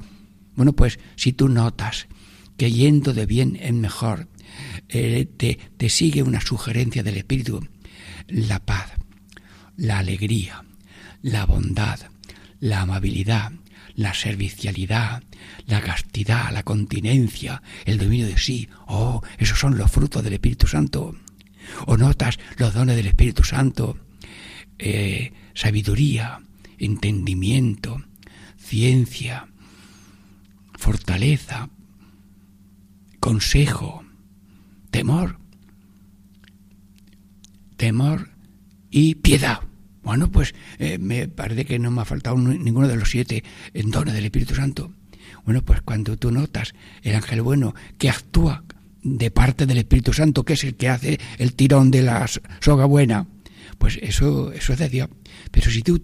Bueno, 0.55 0.73
pues 0.73 0.99
si 1.15 1.33
tú 1.33 1.47
notas 1.47 2.07
que 2.57 2.71
yendo 2.71 3.13
de 3.13 3.25
bien 3.25 3.57
en 3.61 3.79
mejor, 3.79 4.27
eh, 4.89 5.27
te, 5.37 5.57
te 5.77 5.89
sigue 5.89 6.23
una 6.23 6.41
sugerencia 6.41 7.03
del 7.03 7.17
Espíritu, 7.17 7.65
la 8.27 8.59
paz, 8.59 8.91
la 9.77 9.99
alegría, 9.99 10.65
la 11.21 11.45
bondad, 11.45 11.99
la 12.59 12.81
amabilidad, 12.81 13.51
la 13.95 14.13
servicialidad, 14.13 15.23
la 15.67 15.81
castidad, 15.81 16.51
la 16.51 16.63
continencia, 16.63 17.61
el 17.85 17.97
dominio 17.97 18.27
de 18.27 18.37
sí. 18.37 18.67
Oh, 18.87 19.21
esos 19.37 19.59
son 19.59 19.77
los 19.77 19.89
frutos 19.91 20.23
del 20.23 20.33
Espíritu 20.33 20.67
Santo. 20.67 21.15
O 21.85 21.97
notas 21.97 22.39
los 22.57 22.73
dones 22.73 22.95
del 22.95 23.07
Espíritu 23.07 23.43
Santo, 23.43 23.97
eh, 24.79 25.33
sabiduría, 25.53 26.39
entendimiento, 26.77 28.01
ciencia, 28.57 29.47
fortaleza, 30.73 31.69
consejo, 33.19 34.03
temor, 34.91 35.39
temor 37.75 38.29
y 38.89 39.15
piedad. 39.15 39.61
Bueno, 40.03 40.31
pues 40.31 40.53
eh, 40.79 40.97
me 40.97 41.27
parece 41.27 41.65
que 41.65 41.79
no 41.79 41.91
me 41.91 42.01
ha 42.01 42.05
faltado 42.05 42.37
ninguno 42.37 42.87
de 42.87 42.95
los 42.95 43.09
siete 43.09 43.43
dones 43.73 44.13
del 44.13 44.25
Espíritu 44.25 44.55
Santo. 44.55 44.93
Bueno, 45.45 45.61
pues 45.61 45.81
cuando 45.81 46.17
tú 46.17 46.31
notas 46.31 46.73
el 47.03 47.15
ángel 47.15 47.41
bueno 47.41 47.73
que 47.97 48.09
actúa 48.09 48.63
de 49.03 49.31
parte 49.31 49.65
del 49.65 49.77
Espíritu 49.77 50.13
Santo, 50.13 50.43
que 50.43 50.53
es 50.53 50.63
el 50.63 50.75
que 50.75 50.89
hace 50.89 51.19
el 51.37 51.53
tirón 51.53 51.91
de 51.91 52.01
la 52.01 52.25
soga 52.59 52.85
buena, 52.85 53.27
pues 53.77 53.99
eso, 54.01 54.51
eso 54.51 54.73
es 54.73 54.79
de 54.79 54.89
Dios. 54.89 55.09
Pero 55.51 55.71
si 55.71 55.81
tú, 55.81 56.01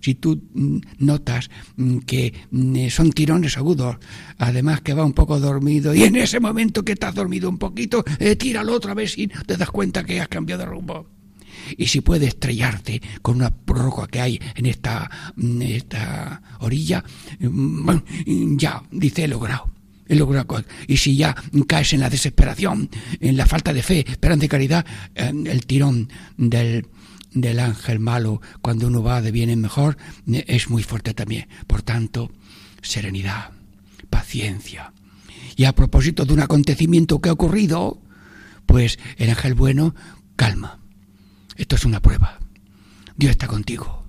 si 0.00 0.14
tú 0.14 0.42
mm, 0.52 0.78
notas 0.98 1.50
mm, 1.76 1.98
que 1.98 2.32
mm, 2.50 2.88
son 2.88 3.12
tirones 3.12 3.56
agudos, 3.56 3.96
además 4.38 4.80
que 4.80 4.94
va 4.94 5.04
un 5.04 5.12
poco 5.14 5.40
dormido, 5.40 5.94
y 5.94 6.04
en 6.04 6.16
ese 6.16 6.40
momento 6.40 6.84
que 6.84 6.92
estás 6.92 7.14
dormido 7.14 7.48
un 7.48 7.58
poquito, 7.58 8.04
eh, 8.18 8.36
tíralo 8.36 8.74
otra 8.74 8.94
vez 8.94 9.16
y 9.18 9.28
te 9.28 9.56
das 9.56 9.70
cuenta 9.70 10.04
que 10.04 10.20
has 10.20 10.28
cambiado 10.28 10.60
de 10.60 10.66
rumbo 10.66 11.14
y 11.76 11.86
si 11.86 12.00
puede 12.00 12.26
estrellarte 12.26 13.00
con 13.22 13.36
una 13.36 13.52
roca 13.66 14.06
que 14.06 14.20
hay 14.20 14.40
en 14.54 14.66
esta, 14.66 15.10
esta 15.60 16.42
orilla, 16.60 17.04
ya, 18.56 18.82
dice, 18.90 19.24
he 19.24 19.28
logrado. 19.28 19.70
He 20.06 20.16
logrado. 20.16 20.62
Y 20.86 20.98
si 20.98 21.16
ya 21.16 21.34
caes 21.66 21.94
en 21.94 22.00
la 22.00 22.10
desesperación, 22.10 22.90
en 23.20 23.36
la 23.36 23.46
falta 23.46 23.72
de 23.72 23.82
fe, 23.82 24.04
esperanza 24.06 24.44
y 24.44 24.48
caridad, 24.48 24.86
el 25.14 25.64
tirón 25.66 26.10
del, 26.36 26.86
del 27.34 27.60
ángel 27.60 27.98
malo 27.98 28.40
cuando 28.62 28.86
uno 28.86 29.02
va 29.02 29.20
de 29.20 29.32
bien 29.32 29.50
en 29.50 29.60
mejor 29.60 29.96
es 30.26 30.70
muy 30.70 30.82
fuerte 30.82 31.12
también. 31.12 31.48
Por 31.66 31.82
tanto, 31.82 32.30
serenidad, 32.80 33.50
paciencia. 34.08 34.92
Y 35.56 35.64
a 35.64 35.74
propósito 35.74 36.24
de 36.24 36.32
un 36.32 36.40
acontecimiento 36.40 37.20
que 37.20 37.28
ha 37.28 37.32
ocurrido, 37.32 38.00
pues 38.66 38.98
el 39.18 39.30
ángel 39.30 39.54
bueno 39.54 39.94
calma. 40.36 40.80
Esto 41.56 41.76
es 41.76 41.84
una 41.84 42.00
prueba. 42.00 42.38
Dios 43.16 43.32
está 43.32 43.46
contigo. 43.46 44.08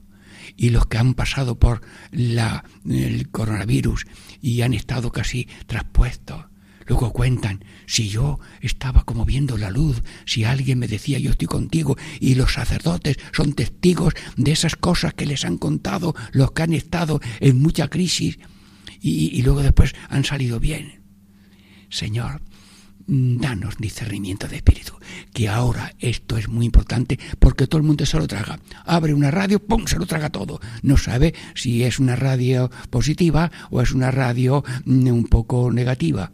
Y 0.58 0.70
los 0.70 0.86
que 0.88 0.98
han 0.98 1.14
pasado 1.14 1.60
por 1.60 1.82
la, 2.12 2.64
el 2.88 3.30
coronavirus 3.30 4.06
y 4.42 4.62
han 4.62 4.74
estado 4.74 5.12
casi 5.12 5.48
traspuestos, 5.68 6.46
luego 6.86 7.12
cuentan, 7.12 7.64
si 7.86 8.10
yo 8.10 8.40
estaba 8.62 9.04
como 9.04 9.26
viendo 9.26 9.58
la 9.58 9.72
luz, 9.72 10.02
si 10.26 10.44
alguien 10.44 10.80
me 10.80 10.88
decía 10.88 11.20
yo 11.20 11.32
estoy 11.32 11.48
contigo, 11.48 11.98
y 12.20 12.36
los 12.36 12.54
sacerdotes 12.54 13.18
son 13.34 13.54
testigos 13.54 14.14
de 14.38 14.52
esas 14.52 14.76
cosas 14.76 15.14
que 15.14 15.26
les 15.26 15.46
han 15.46 15.58
contado 15.58 16.16
los 16.32 16.52
que 16.52 16.64
han 16.64 16.74
estado 16.74 17.20
en 17.40 17.62
mucha 17.62 17.88
crisis 17.88 18.40
y, 19.02 19.38
y 19.38 19.42
luego 19.42 19.62
después 19.62 19.94
han 20.10 20.24
salido 20.24 20.60
bien. 20.60 21.02
Señor, 21.90 22.42
danos 23.08 23.78
discernimiento 23.78 24.48
de 24.48 24.58
espíritu, 24.58 24.94
que 25.34 25.48
ahora 25.48 25.94
esto 26.00 26.38
es 26.38 26.48
muy 26.48 26.66
importante 26.66 27.20
porque 27.40 27.68
todo 27.68 27.80
el 27.80 27.88
mundo 27.88 28.06
se 28.06 28.18
lo 28.18 28.28
traga. 28.28 28.60
Abre 28.86 29.14
una 29.14 29.32
radio, 29.32 29.60
¡pum!, 29.60 29.86
se 29.86 30.00
lo 30.00 30.06
traga 30.06 30.30
todo. 30.30 30.60
No 30.82 30.98
sabe 30.98 31.34
si 31.54 31.84
es 31.84 32.00
una 32.00 32.16
radio 32.16 32.70
positiva 32.90 33.52
o 33.70 33.82
es 33.82 33.92
una 33.92 34.12
radio 34.12 34.64
mm, 34.86 35.08
un 35.08 35.26
poco 35.26 35.72
negativa. 35.72 36.32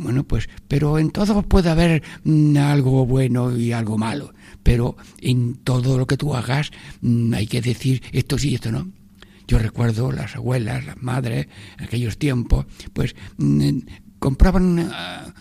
Bueno, 0.00 0.24
pues, 0.24 0.48
pero 0.66 0.98
en 0.98 1.10
todo 1.10 1.42
puede 1.42 1.68
haber 1.68 2.02
mm, 2.24 2.56
algo 2.56 3.04
bueno 3.04 3.54
y 3.54 3.72
algo 3.72 3.98
malo, 3.98 4.32
pero 4.62 4.96
en 5.20 5.56
todo 5.56 5.98
lo 5.98 6.06
que 6.06 6.16
tú 6.16 6.34
hagas 6.34 6.70
mm, 7.02 7.34
hay 7.34 7.46
que 7.46 7.60
decir 7.60 8.02
esto 8.10 8.38
sí 8.38 8.48
y 8.48 8.54
esto 8.54 8.72
no. 8.72 8.90
Yo 9.46 9.58
recuerdo 9.58 10.10
las 10.10 10.36
abuelas, 10.36 10.86
las 10.86 11.02
madres, 11.02 11.48
aquellos 11.76 12.16
tiempos, 12.16 12.64
pues 12.94 13.14
compraban 14.18 14.90
ah, 14.90 15.34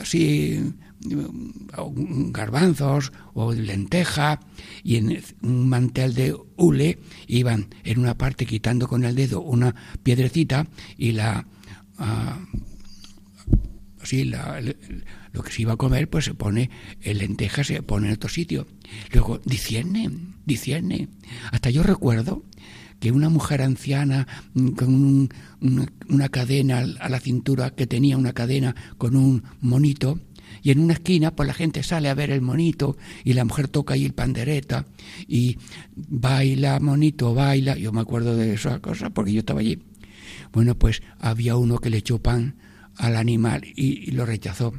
así 0.00 0.72
garbanzos 1.00 3.12
o 3.34 3.52
lenteja 3.52 4.40
y 4.82 4.96
en 4.96 5.22
un 5.42 5.68
mantel 5.68 6.14
de 6.14 6.34
hule 6.56 6.98
iban 7.26 7.66
en 7.84 7.98
una 7.98 8.16
parte 8.16 8.46
quitando 8.46 8.88
con 8.88 9.04
el 9.04 9.14
dedo 9.14 9.42
una 9.42 9.74
piedrecita 10.02 10.66
y 10.96 11.12
la 11.12 11.46
uh, 11.98 12.67
la, 14.24 14.60
lo 15.32 15.42
que 15.42 15.52
se 15.52 15.62
iba 15.62 15.74
a 15.74 15.76
comer 15.76 16.08
pues 16.08 16.24
se 16.24 16.34
pone 16.34 16.70
en 17.02 17.18
lenteja 17.18 17.64
se 17.64 17.82
pone 17.82 18.08
en 18.08 18.14
otro 18.14 18.28
sitio. 18.28 18.66
Luego 19.12 19.40
discierne 19.44 20.10
discierne 20.44 21.08
hasta 21.52 21.70
yo 21.70 21.82
recuerdo 21.82 22.44
que 23.00 23.12
una 23.12 23.28
mujer 23.28 23.62
anciana 23.62 24.26
mm, 24.54 24.68
con 24.70 25.28
una, 26.08 26.28
cadena 26.28 26.78
a 26.78 27.08
la 27.08 27.20
cintura, 27.20 27.70
que 27.70 27.86
tenía 27.86 28.16
una 28.16 28.32
cadena 28.32 28.74
con 28.96 29.16
un 29.16 29.44
monito, 29.60 30.20
y 30.62 30.70
en 30.70 30.80
una 30.80 30.94
esquina 30.94 31.34
pues 31.36 31.46
la 31.46 31.54
gente 31.54 31.82
sale 31.82 32.08
a 32.08 32.14
ver 32.14 32.30
el 32.30 32.40
monito 32.40 32.96
y 33.22 33.34
la 33.34 33.44
mujer 33.44 33.68
toca 33.68 33.94
ahí 33.94 34.04
el 34.04 34.14
pandereta 34.14 34.86
y 35.28 35.58
baila 35.94 36.80
monito, 36.80 37.34
baila, 37.34 37.76
yo 37.76 37.92
me 37.92 38.00
acuerdo 38.00 38.34
de 38.34 38.54
esa 38.54 38.80
cosa 38.80 39.10
porque 39.10 39.32
yo 39.32 39.40
estaba 39.40 39.60
allí. 39.60 39.82
Bueno, 40.52 40.76
pues 40.76 41.02
había 41.18 41.56
uno 41.56 41.78
que 41.78 41.90
le 41.90 41.98
echó 41.98 42.18
pan 42.18 42.56
al 42.98 43.16
animal 43.16 43.64
y, 43.64 44.10
lo 44.10 44.26
rechazó. 44.26 44.74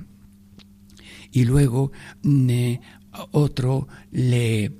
Y 1.32 1.46
luego 1.46 1.92
mm, 2.24 2.50
eh, 2.50 2.82
otro 3.32 3.88
le 4.12 4.72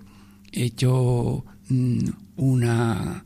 echó 0.52 1.46
mm, 1.70 2.10
una 2.38 3.26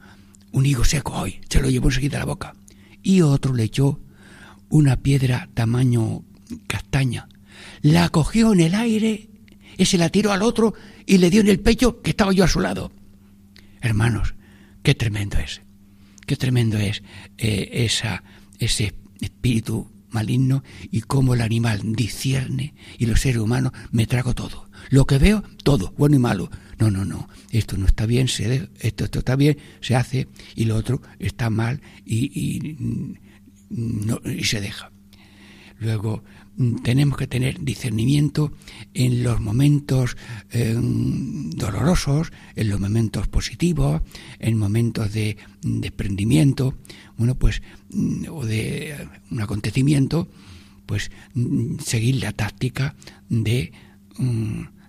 un 0.51 0.65
higo 0.65 0.83
seco 0.83 1.13
hoy, 1.13 1.41
se 1.49 1.61
lo 1.61 1.69
llevó 1.69 1.87
enseguida 1.89 2.17
a 2.17 2.19
la 2.19 2.25
boca. 2.25 2.55
Y 3.01 3.21
otro 3.21 3.53
le 3.53 3.63
echó 3.63 3.99
una 4.69 4.97
piedra 4.97 5.49
tamaño 5.53 6.23
castaña. 6.67 7.27
La 7.81 8.09
cogió 8.09 8.53
en 8.53 8.59
el 8.59 8.75
aire, 8.75 9.29
y 9.77 9.85
se 9.85 9.97
la 9.97 10.09
tiró 10.09 10.31
al 10.31 10.41
otro 10.41 10.73
y 11.05 11.17
le 11.17 11.29
dio 11.29 11.41
en 11.41 11.49
el 11.49 11.59
pecho 11.59 12.01
que 12.01 12.11
estaba 12.11 12.33
yo 12.33 12.43
a 12.43 12.47
su 12.47 12.59
lado. 12.59 12.91
Hermanos, 13.81 14.35
qué 14.81 14.95
tremendo 14.95 15.37
es, 15.37 15.61
qué 16.25 16.35
tremendo 16.35 16.77
es 16.77 17.03
eh, 17.37 17.69
esa, 17.85 18.23
ese 18.59 18.93
espíritu 19.19 19.91
maligno 20.13 20.63
y 20.91 21.01
cómo 21.01 21.33
el 21.33 21.41
animal 21.41 21.81
discierne 21.95 22.73
y 22.97 23.05
los 23.05 23.21
seres 23.21 23.41
humanos 23.41 23.73
me 23.91 24.07
trago 24.07 24.33
todo. 24.33 24.69
Lo 24.89 25.05
que 25.05 25.17
veo, 25.17 25.43
todo, 25.63 25.93
bueno 25.97 26.15
y 26.15 26.19
malo. 26.19 26.49
No, 26.79 26.91
no, 26.91 27.05
no, 27.05 27.29
esto 27.51 27.77
no 27.77 27.85
está 27.85 28.05
bien, 28.05 28.27
se 28.27 28.69
esto, 28.79 29.05
esto 29.05 29.19
está 29.19 29.35
bien, 29.35 29.57
se 29.81 29.95
hace 29.95 30.27
y 30.55 30.65
lo 30.65 30.75
otro 30.75 31.01
está 31.19 31.49
mal 31.49 31.81
y, 32.05 32.25
y, 32.25 33.17
no, 33.69 34.19
y 34.25 34.43
se 34.43 34.59
deja. 34.59 34.91
Luego, 35.79 36.23
mm, 36.23 36.42
tenemos 36.83 37.17
que 37.17 37.27
tener 37.27 37.63
discernimiento 37.63 38.53
en 38.93 39.23
los 39.23 39.39
momentos 39.39 40.17
em, 40.51 41.49
dolorosos, 41.51 42.31
en 42.55 42.69
los 42.69 42.79
momentos 42.79 43.27
positivos, 43.27 44.01
en 44.39 44.57
momentos 44.57 45.13
de 45.13 45.37
desprendimiento, 45.61 46.75
bueno, 47.17 47.35
pues, 47.35 47.61
mm, 47.91 48.25
o 48.29 48.45
de 48.45 49.07
un 49.31 49.41
acontecimiento, 49.41 50.27
pues 50.85 51.11
mm, 51.33 51.79
seguir 51.79 52.15
la 52.17 52.33
táctica 52.33 52.95
de, 53.29 53.71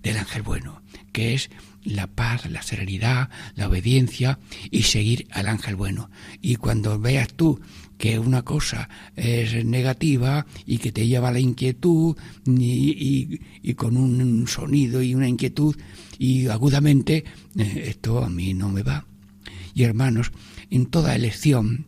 del 0.02 0.16
ángel 0.18 0.42
bueno, 0.42 0.82
que 1.12 1.34
es 1.34 1.50
la 1.82 2.06
paz, 2.06 2.50
la 2.50 2.62
serenidad, 2.62 3.30
la 3.54 3.68
obediencia 3.68 4.38
y 4.70 4.82
seguir 4.82 5.26
al 5.30 5.48
ángel 5.48 5.76
bueno. 5.76 6.10
Y 6.40 6.56
cuando 6.56 6.98
veas 6.98 7.32
tú 7.34 7.60
que 7.98 8.18
una 8.18 8.42
cosa 8.42 8.88
es 9.16 9.64
negativa 9.64 10.46
y 10.66 10.78
que 10.78 10.92
te 10.92 11.06
lleva 11.06 11.28
a 11.28 11.32
la 11.32 11.40
inquietud 11.40 12.16
y, 12.46 13.38
con 13.74 13.96
un 13.96 14.46
sonido 14.48 15.02
y 15.02 15.14
una 15.14 15.28
inquietud 15.28 15.76
y 16.18 16.48
agudamente, 16.48 17.24
eh, 17.56 17.84
esto 17.86 18.24
a 18.24 18.28
mí 18.28 18.54
no 18.54 18.68
me 18.68 18.82
va. 18.82 19.06
Y 19.74 19.82
hermanos, 19.82 20.32
en 20.70 20.86
toda 20.86 21.14
elección 21.14 21.86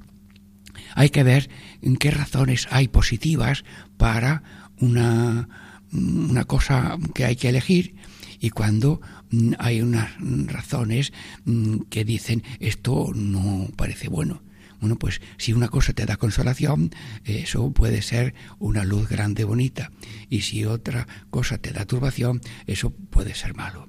hay 0.94 1.10
que 1.10 1.22
ver 1.22 1.50
en 1.82 1.96
qué 1.96 2.10
razones 2.10 2.66
hay 2.70 2.88
positivas 2.88 3.64
para 3.96 4.42
una, 4.80 5.48
una 5.92 6.44
cosa 6.44 6.98
que 7.14 7.24
hay 7.24 7.36
que 7.36 7.48
elegir 7.48 7.94
y 8.40 8.50
cuando 8.50 9.00
mm, 9.30 9.52
hay 9.58 9.80
unas 9.80 10.10
razones 10.46 11.12
mm, 11.44 11.82
que 11.90 12.04
dicen 12.04 12.42
esto 12.60 13.12
no 13.14 13.68
parece 13.76 14.08
bueno. 14.08 14.42
Bueno, 14.80 14.96
pues 14.96 15.20
si 15.38 15.52
una 15.52 15.68
cosa 15.68 15.92
te 15.92 16.06
da 16.06 16.16
consolación, 16.16 16.90
eso 17.24 17.70
puede 17.72 18.02
ser 18.02 18.34
una 18.58 18.84
luz 18.84 19.08
grande, 19.08 19.44
bonita. 19.44 19.90
Y 20.28 20.42
si 20.42 20.64
otra 20.64 21.06
cosa 21.30 21.58
te 21.58 21.72
da 21.72 21.86
turbación, 21.86 22.40
eso 22.66 22.90
puede 22.90 23.34
ser 23.34 23.54
malo. 23.54 23.88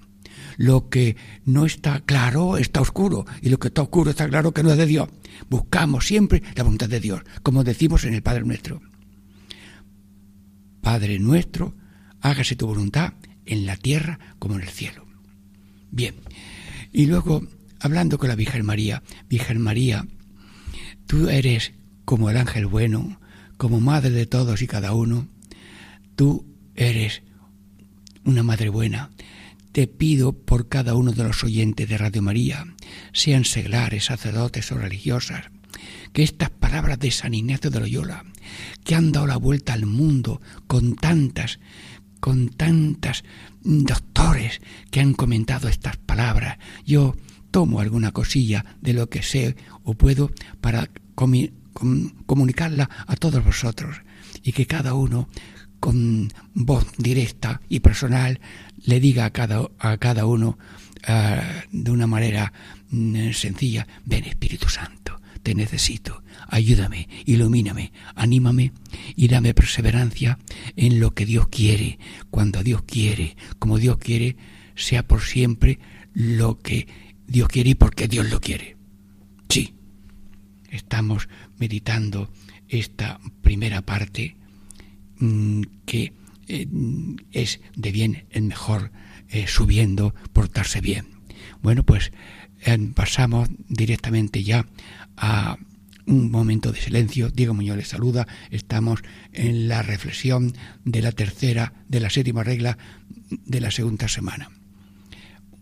Lo 0.58 0.90
que 0.90 1.16
no 1.46 1.66
está 1.66 2.02
claro 2.02 2.58
está 2.58 2.82
oscuro 2.82 3.26
y 3.42 3.50
lo 3.50 3.60
que 3.60 3.68
está 3.68 3.82
oscuro 3.84 4.10
está 4.10 4.28
claro 4.28 4.54
que 4.54 4.64
no 4.64 4.72
es 4.72 4.78
de 4.78 4.86
Dios. 4.86 5.10
Buscamos 5.50 6.08
siempre 6.08 6.42
la 6.56 6.64
voluntad 6.64 6.90
de 6.90 7.00
Dios, 7.00 7.22
como 7.44 7.64
decimos 7.64 8.04
en 8.06 8.14
el 8.14 8.24
Padre 8.24 8.44
nuestro. 8.44 8.82
Padre 10.82 11.20
nuestro, 11.20 11.76
hágase 12.22 12.56
tu 12.56 12.66
voluntad 12.66 13.14
en 13.46 13.66
la 13.66 13.76
tierra 13.76 14.20
como 14.40 14.56
en 14.56 14.62
el 14.62 14.70
cielo. 14.70 15.06
Bien, 15.92 16.16
y 16.92 17.06
luego, 17.06 17.44
hablando 17.80 18.18
con 18.18 18.30
la 18.30 18.36
Virgen 18.36 18.66
María, 18.66 19.04
Virgen 19.30 19.62
María, 19.62 20.08
Tú 21.08 21.30
eres 21.30 21.72
como 22.04 22.30
el 22.30 22.38
ángel 22.38 22.66
bueno, 22.68 23.20
como 23.58 23.80
madre 23.80 24.12
de 24.12 24.26
todos 24.26 24.62
y 24.62 24.68
cada 24.68 24.94
uno. 24.94 25.28
Tú 26.16 26.46
eres 26.76 27.24
una 28.26 28.44
madre 28.44 28.70
buena. 28.70 29.10
Te 29.72 29.88
pido 29.88 30.34
por 30.34 30.68
cada 30.68 30.96
uno 30.96 31.14
de 31.14 31.24
los 31.24 31.44
oyentes 31.44 31.88
de 31.88 31.98
Radio 31.98 32.22
María, 32.22 32.66
sean 33.14 33.46
seglares, 33.46 34.06
sacerdotes 34.06 34.72
o 34.72 34.78
religiosas, 34.78 35.46
que 36.12 36.24
estas 36.24 36.50
palabras 36.50 37.00
de 37.00 37.12
San 37.12 37.34
Ignacio 37.34 37.70
de 37.70 37.80
Loyola, 37.80 38.26
que 38.84 38.96
han 38.96 39.12
dado 39.12 39.28
la 39.28 39.38
vuelta 39.38 39.74
al 39.74 39.86
mundo 39.86 40.42
con 40.66 40.96
tantas, 40.96 41.60
con 42.20 42.50
tantas 42.50 43.24
doctores 43.62 44.62
que 44.92 45.00
han 45.00 45.14
comentado 45.14 45.70
estas 45.70 45.98
palabras, 45.98 46.58
yo 46.86 47.16
tomo 47.52 47.80
alguna 47.80 48.12
cosilla 48.12 48.66
de 48.82 48.94
lo 48.94 49.10
que 49.10 49.24
sé 49.24 49.56
o 49.88 49.94
puedo 49.94 50.32
para 50.60 50.90
comunicarla 52.26 52.90
a 53.08 53.16
todos 53.16 53.44
vosotros 53.44 54.02
y 54.44 54.52
que 54.52 54.68
cada 54.68 54.94
uno 54.94 55.30
con 55.80 56.28
voz 56.54 56.86
directa 56.98 57.62
y 57.70 57.80
personal 57.80 58.42
le 58.84 59.00
diga 59.00 59.24
a 59.24 59.32
cada, 59.32 59.66
a 59.80 59.98
cada 59.98 60.26
uno 60.26 60.58
ah, 61.08 61.42
de 61.72 61.92
una 61.92 62.06
manera 62.06 62.52
mm, 62.90 63.32
sencilla, 63.32 63.88
ven 64.04 64.26
Espíritu 64.26 64.68
Santo, 64.68 65.22
te 65.42 65.56
necesito, 65.56 66.22
ayúdame, 66.50 67.08
ilumíname, 67.26 67.94
anímame 68.14 68.74
y 69.16 69.30
dame 69.30 69.54
perseverancia 69.54 70.38
en 70.76 71.00
lo 71.00 71.14
que 71.14 71.26
Dios 71.26 71.48
quiere, 71.48 71.98
cuando 72.30 72.62
Dios 72.62 72.82
quiere, 72.82 73.38
como 73.58 73.78
Dios 73.78 74.00
quiere, 74.00 74.36
sea 74.76 75.08
por 75.08 75.22
siempre 75.22 75.80
lo 76.14 76.60
que 76.60 76.88
Dios 77.26 77.48
quiere 77.48 77.70
y 77.70 77.76
porque 77.76 78.10
Dios 78.10 78.30
lo 78.30 78.42
quiere. 78.42 78.77
Estamos 80.70 81.30
meditando 81.58 82.32
esta 82.68 83.20
primera 83.42 83.82
parte 83.82 84.36
mm, 85.20 85.62
que 85.86 86.14
eh, 86.48 86.68
es 87.32 87.60
de 87.76 87.92
bien 87.92 88.26
en 88.32 88.48
mejor 88.48 88.92
eh, 89.30 89.48
subiendo, 89.48 90.16
portarse 90.34 90.82
bien. 90.82 91.08
Bueno, 91.62 91.84
pues 91.84 92.12
pasamos 92.96 93.50
directamente 93.70 94.44
ya 94.44 94.66
a 95.16 95.58
un 96.08 96.32
momento 96.32 96.72
de 96.72 96.82
silencio. 96.82 97.30
Diego 97.30 97.54
Muñoz 97.54 97.78
les 97.78 97.90
saluda. 97.90 98.28
Estamos 98.50 99.02
en 99.32 99.68
la 99.68 99.84
reflexión 99.84 100.54
de 100.84 101.02
la 101.02 101.12
tercera, 101.12 101.74
de 101.88 102.00
la 102.00 102.10
séptima 102.10 102.44
regla 102.44 102.78
de 103.30 103.62
la 103.62 103.72
segunda 103.72 104.08
semana. 104.08 104.50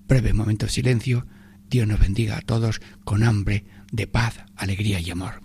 Breve 0.08 0.34
momento 0.34 0.68
de 0.68 0.72
silencio 0.72 1.26
Dios 1.70 1.88
nos 1.88 2.00
bendiga 2.00 2.38
a 2.38 2.42
todos 2.42 2.82
con 3.04 3.24
hambre 3.24 3.66
de 3.92 4.08
paz, 4.08 4.40
alegría 4.56 5.00
y 5.00 5.12
amor. 5.12 5.45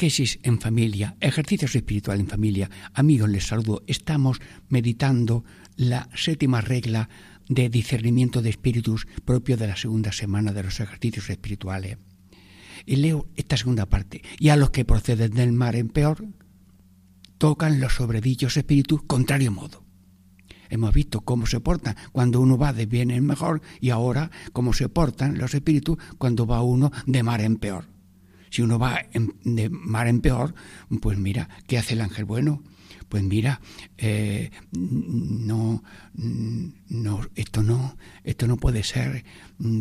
Catequesis 0.00 0.38
en 0.44 0.58
familia, 0.58 1.14
ejercicios 1.20 1.76
espirituales 1.76 2.22
en 2.22 2.30
familia. 2.30 2.70
Amigos, 2.94 3.28
les 3.28 3.44
saludo. 3.44 3.82
Estamos 3.86 4.40
meditando 4.70 5.44
la 5.76 6.08
séptima 6.14 6.62
regla 6.62 7.10
de 7.50 7.68
discernimiento 7.68 8.40
de 8.40 8.48
espíritus 8.48 9.06
propio 9.26 9.58
de 9.58 9.66
la 9.66 9.76
segunda 9.76 10.10
semana 10.10 10.54
de 10.54 10.62
los 10.62 10.80
ejercicios 10.80 11.28
espirituales. 11.28 11.98
Y 12.86 12.96
leo 12.96 13.28
esta 13.36 13.58
segunda 13.58 13.84
parte. 13.84 14.22
Y 14.38 14.48
a 14.48 14.56
los 14.56 14.70
que 14.70 14.86
proceden 14.86 15.32
del 15.32 15.52
mar 15.52 15.76
en 15.76 15.90
peor, 15.90 16.24
tocan 17.36 17.78
los 17.78 17.92
sobredichos 17.92 18.56
espíritus 18.56 19.02
contrario 19.02 19.52
modo. 19.52 19.84
Hemos 20.70 20.94
visto 20.94 21.20
cómo 21.20 21.44
se 21.44 21.60
portan 21.60 21.96
cuando 22.12 22.40
uno 22.40 22.56
va 22.56 22.72
de 22.72 22.86
bien 22.86 23.10
en 23.10 23.26
mejor 23.26 23.60
y 23.82 23.90
ahora 23.90 24.30
cómo 24.54 24.72
se 24.72 24.88
portan 24.88 25.36
los 25.36 25.52
espíritus 25.52 25.98
cuando 26.16 26.46
va 26.46 26.62
uno 26.62 26.90
de 27.04 27.22
mar 27.22 27.42
en 27.42 27.56
peor. 27.56 27.99
Si 28.50 28.62
uno 28.62 28.78
va 28.78 29.02
de 29.44 29.70
mar 29.70 30.08
en 30.08 30.20
peor, 30.20 30.54
pues 31.00 31.18
mira, 31.18 31.48
¿qué 31.66 31.78
hace 31.78 31.94
el 31.94 32.00
ángel 32.00 32.24
bueno? 32.24 32.62
Pues 33.10 33.24
mira, 33.24 33.60
eh, 33.98 34.52
no, 34.70 35.82
no, 36.14 37.20
esto 37.34 37.62
no, 37.64 37.96
esto 38.22 38.46
no 38.46 38.56
puede 38.56 38.84
ser, 38.84 39.24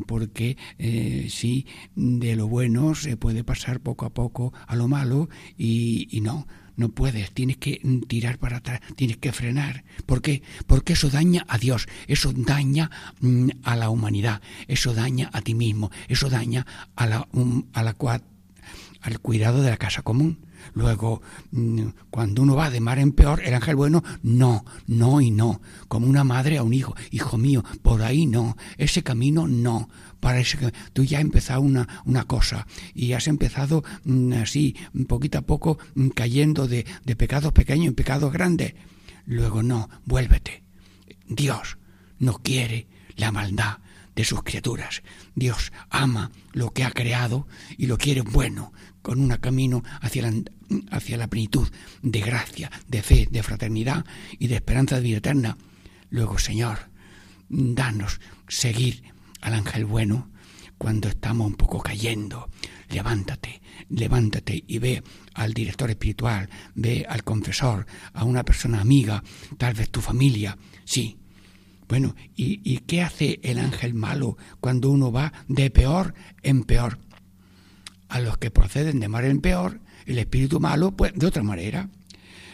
porque 0.08 0.58
eh, 0.80 1.28
sí, 1.30 1.68
de 1.96 2.36
lo 2.36 2.48
bueno 2.48 2.96
se 2.96 3.18
puede 3.18 3.44
pasar 3.44 3.82
poco 3.82 4.08
a 4.08 4.16
poco 4.16 4.52
a 4.66 4.76
lo 4.76 4.88
malo 4.88 5.30
y, 5.60 6.20
no, 6.24 6.48
no 6.76 6.90
puedes, 6.90 7.32
tienes 7.32 7.58
que 7.58 7.80
tirar 8.08 8.40
para 8.40 8.58
atrás, 8.58 8.82
tienes 8.96 9.18
que 9.18 9.32
frenar. 9.32 9.84
¿Por 10.08 10.24
qué? 10.24 10.42
Porque 10.66 10.94
eso 10.94 11.12
daña 11.12 11.46
a 11.48 11.60
Dios, 11.60 11.88
eso 12.08 12.34
daña 12.34 12.90
mm, 13.22 13.50
a 13.62 13.76
la 13.76 13.92
humanidad, 13.92 14.42
eso 14.68 14.96
daña 14.96 15.30
a 15.34 15.42
ti 15.42 15.54
mismo, 15.54 15.92
eso 16.08 16.32
daña 16.32 16.66
a 16.96 17.06
la, 17.06 17.28
a 17.74 17.84
la 17.84 17.94
al 19.02 19.20
cuidado 19.20 19.62
de 19.62 19.70
la 19.70 19.78
casa 19.78 20.02
común. 20.02 20.46
Luego, 20.74 21.22
mm, 21.52 21.88
cuando 22.10 22.42
uno 22.42 22.56
va 22.56 22.70
de 22.70 22.82
mar 22.82 23.00
en 23.00 23.14
peor, 23.14 23.42
el 23.44 23.54
ángel 23.54 23.76
bueno, 23.76 24.04
no, 24.24 24.66
no 24.88 25.22
y 25.22 25.32
no, 25.32 25.62
como 25.88 26.08
una 26.08 26.24
madre 26.24 26.58
a 26.58 26.64
un 26.64 26.74
hijo, 26.74 26.96
hijo 27.12 27.38
mío, 27.38 27.64
por 27.82 28.02
ahí 28.02 28.26
no, 28.26 28.58
ese 28.78 29.02
camino 29.02 29.48
no, 29.48 29.90
parece 30.20 30.58
que 30.58 30.74
tú 30.94 31.04
ya 31.04 31.20
has 31.20 31.24
empezado 31.24 31.62
una, 31.62 31.88
una 32.06 32.26
cosa 32.26 32.68
y 32.94 33.14
has 33.14 33.28
empezado 33.28 33.84
mm, 34.04 34.34
así, 34.34 34.76
poquito 35.08 35.38
a 35.38 35.44
poco, 35.44 35.80
mm, 35.96 36.10
cayendo 36.10 36.68
de, 36.68 36.86
de 37.06 37.16
pecados 37.16 37.54
pequeños 37.54 37.88
en 37.88 37.96
pecados 37.96 38.34
grandes. 38.34 38.74
Luego 39.26 39.64
no, 39.64 39.90
vuélvete. 40.06 40.64
Dios 41.28 41.78
no 42.18 42.40
quiere 42.40 42.88
la 43.16 43.32
maldad 43.32 43.78
de 44.16 44.26
sus 44.26 44.44
criaturas. 44.44 45.02
Dios 45.36 45.72
ama 45.90 46.32
lo 46.52 46.74
que 46.74 46.84
ha 46.84 46.92
creado 46.92 47.48
y 47.78 47.86
lo 47.86 47.98
quiere 47.98 48.22
bueno, 48.22 48.74
con 49.10 49.22
un 49.22 49.36
camino 49.38 49.84
hacia 50.02 50.22
la, 50.22 50.32
hacia 50.92 51.18
la 51.18 51.28
plenitud 51.28 51.68
de 52.04 52.22
gracia, 52.22 52.70
de 52.88 53.02
fe, 53.02 53.28
de 53.32 53.42
fraternidad 53.42 54.06
y 54.38 54.46
de 54.46 54.54
esperanza 54.54 54.98
de 54.98 55.02
vida 55.02 55.18
eterna. 55.18 55.58
Luego, 56.12 56.38
Señor, 56.38 56.78
danos 57.50 58.22
seguir 58.48 59.02
al 59.42 59.56
ángel 59.56 59.86
bueno 59.86 60.30
cuando 60.78 61.10
estamos 61.10 61.48
un 61.48 61.56
poco 61.56 61.80
cayendo. 61.80 62.52
Levántate, 62.92 63.64
levántate 63.90 64.64
y 64.68 64.78
ve 64.78 65.02
al 65.34 65.56
director 65.56 65.90
espiritual, 65.90 66.48
ve 66.76 67.04
al 67.10 67.24
confesor, 67.24 67.88
a 68.14 68.24
una 68.26 68.44
persona 68.44 68.80
amiga, 68.80 69.24
tal 69.58 69.74
vez 69.74 69.90
tu 69.90 70.02
familia. 70.02 70.56
Sí. 70.86 71.18
Bueno, 71.88 72.16
¿y, 72.36 72.62
y 72.64 72.78
qué 72.82 73.02
hace 73.02 73.40
el 73.42 73.58
ángel 73.58 73.96
malo 73.96 74.38
cuando 74.60 74.92
uno 74.92 75.12
va 75.12 75.34
de 75.48 75.72
peor 75.72 76.14
en 76.44 76.64
peor? 76.64 77.00
A 78.10 78.20
los 78.20 78.38
que 78.38 78.52
proceden 78.52 79.00
de 79.00 79.08
mal 79.08 79.26
en 79.26 79.40
peor, 79.40 79.80
el 80.06 80.18
espíritu 80.18 80.60
malo, 80.60 80.92
pues 80.92 81.14
de 81.16 81.28
otra 81.28 81.44
manera. 81.44 81.90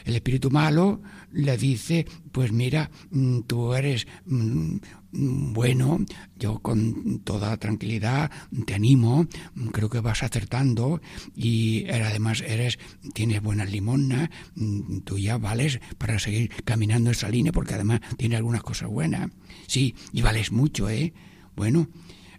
El 0.05 0.15
espíritu 0.15 0.51
malo 0.51 1.01
le 1.31 1.57
dice, 1.57 2.05
pues 2.31 2.51
mira, 2.51 2.91
mm, 3.09 3.41
tú 3.41 3.73
eres 3.73 4.05
mm, 4.25 4.77
bueno, 5.17 5.99
yo 6.37 6.59
con 6.59 7.19
toda 7.19 7.55
tranquilidad 7.57 8.29
te 8.65 8.73
animo, 8.73 9.27
creo 9.71 9.89
que 9.89 10.01
vas 10.01 10.23
acertando 10.23 11.01
y 11.35 11.89
además 11.89 12.41
eres, 12.45 12.77
tienes 13.13 13.41
buenas 13.41 13.71
limonas, 13.71 14.29
mm, 14.55 14.99
tú 14.99 15.17
ya 15.17 15.37
vales 15.37 15.79
para 15.97 16.19
seguir 16.19 16.51
caminando 16.65 17.11
esa 17.11 17.29
línea 17.29 17.51
porque 17.51 17.75
además 17.75 18.01
tiene 18.17 18.35
algunas 18.35 18.63
cosas 18.63 18.89
buenas. 18.89 19.29
Sí, 19.67 19.95
y 20.11 20.21
vales 20.21 20.51
mucho, 20.51 20.89
¿eh? 20.89 21.13
Bueno, 21.55 21.87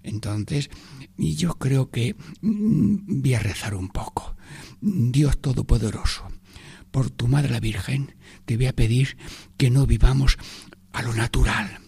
entonces, 0.07 0.71
yo 1.19 1.55
creo 1.55 1.91
que 1.91 2.15
voy 2.41 3.35
a 3.35 3.41
rezar 3.41 3.75
un 3.75 3.89
poco. 3.89 4.37
Dios 4.81 5.41
Todopoderoso, 5.41 6.29
por 6.93 7.11
tu 7.11 7.27
Madre 7.27 7.51
la 7.51 7.61
Virgen, 7.61 8.15
te 8.45 8.57
voy 8.57 8.67
a 8.67 8.73
pedir 8.73 9.17
que 9.57 9.69
no 9.69 9.85
vivamos 9.87 10.39
a 10.93 11.03
lo 11.03 11.13
natural, 11.13 11.81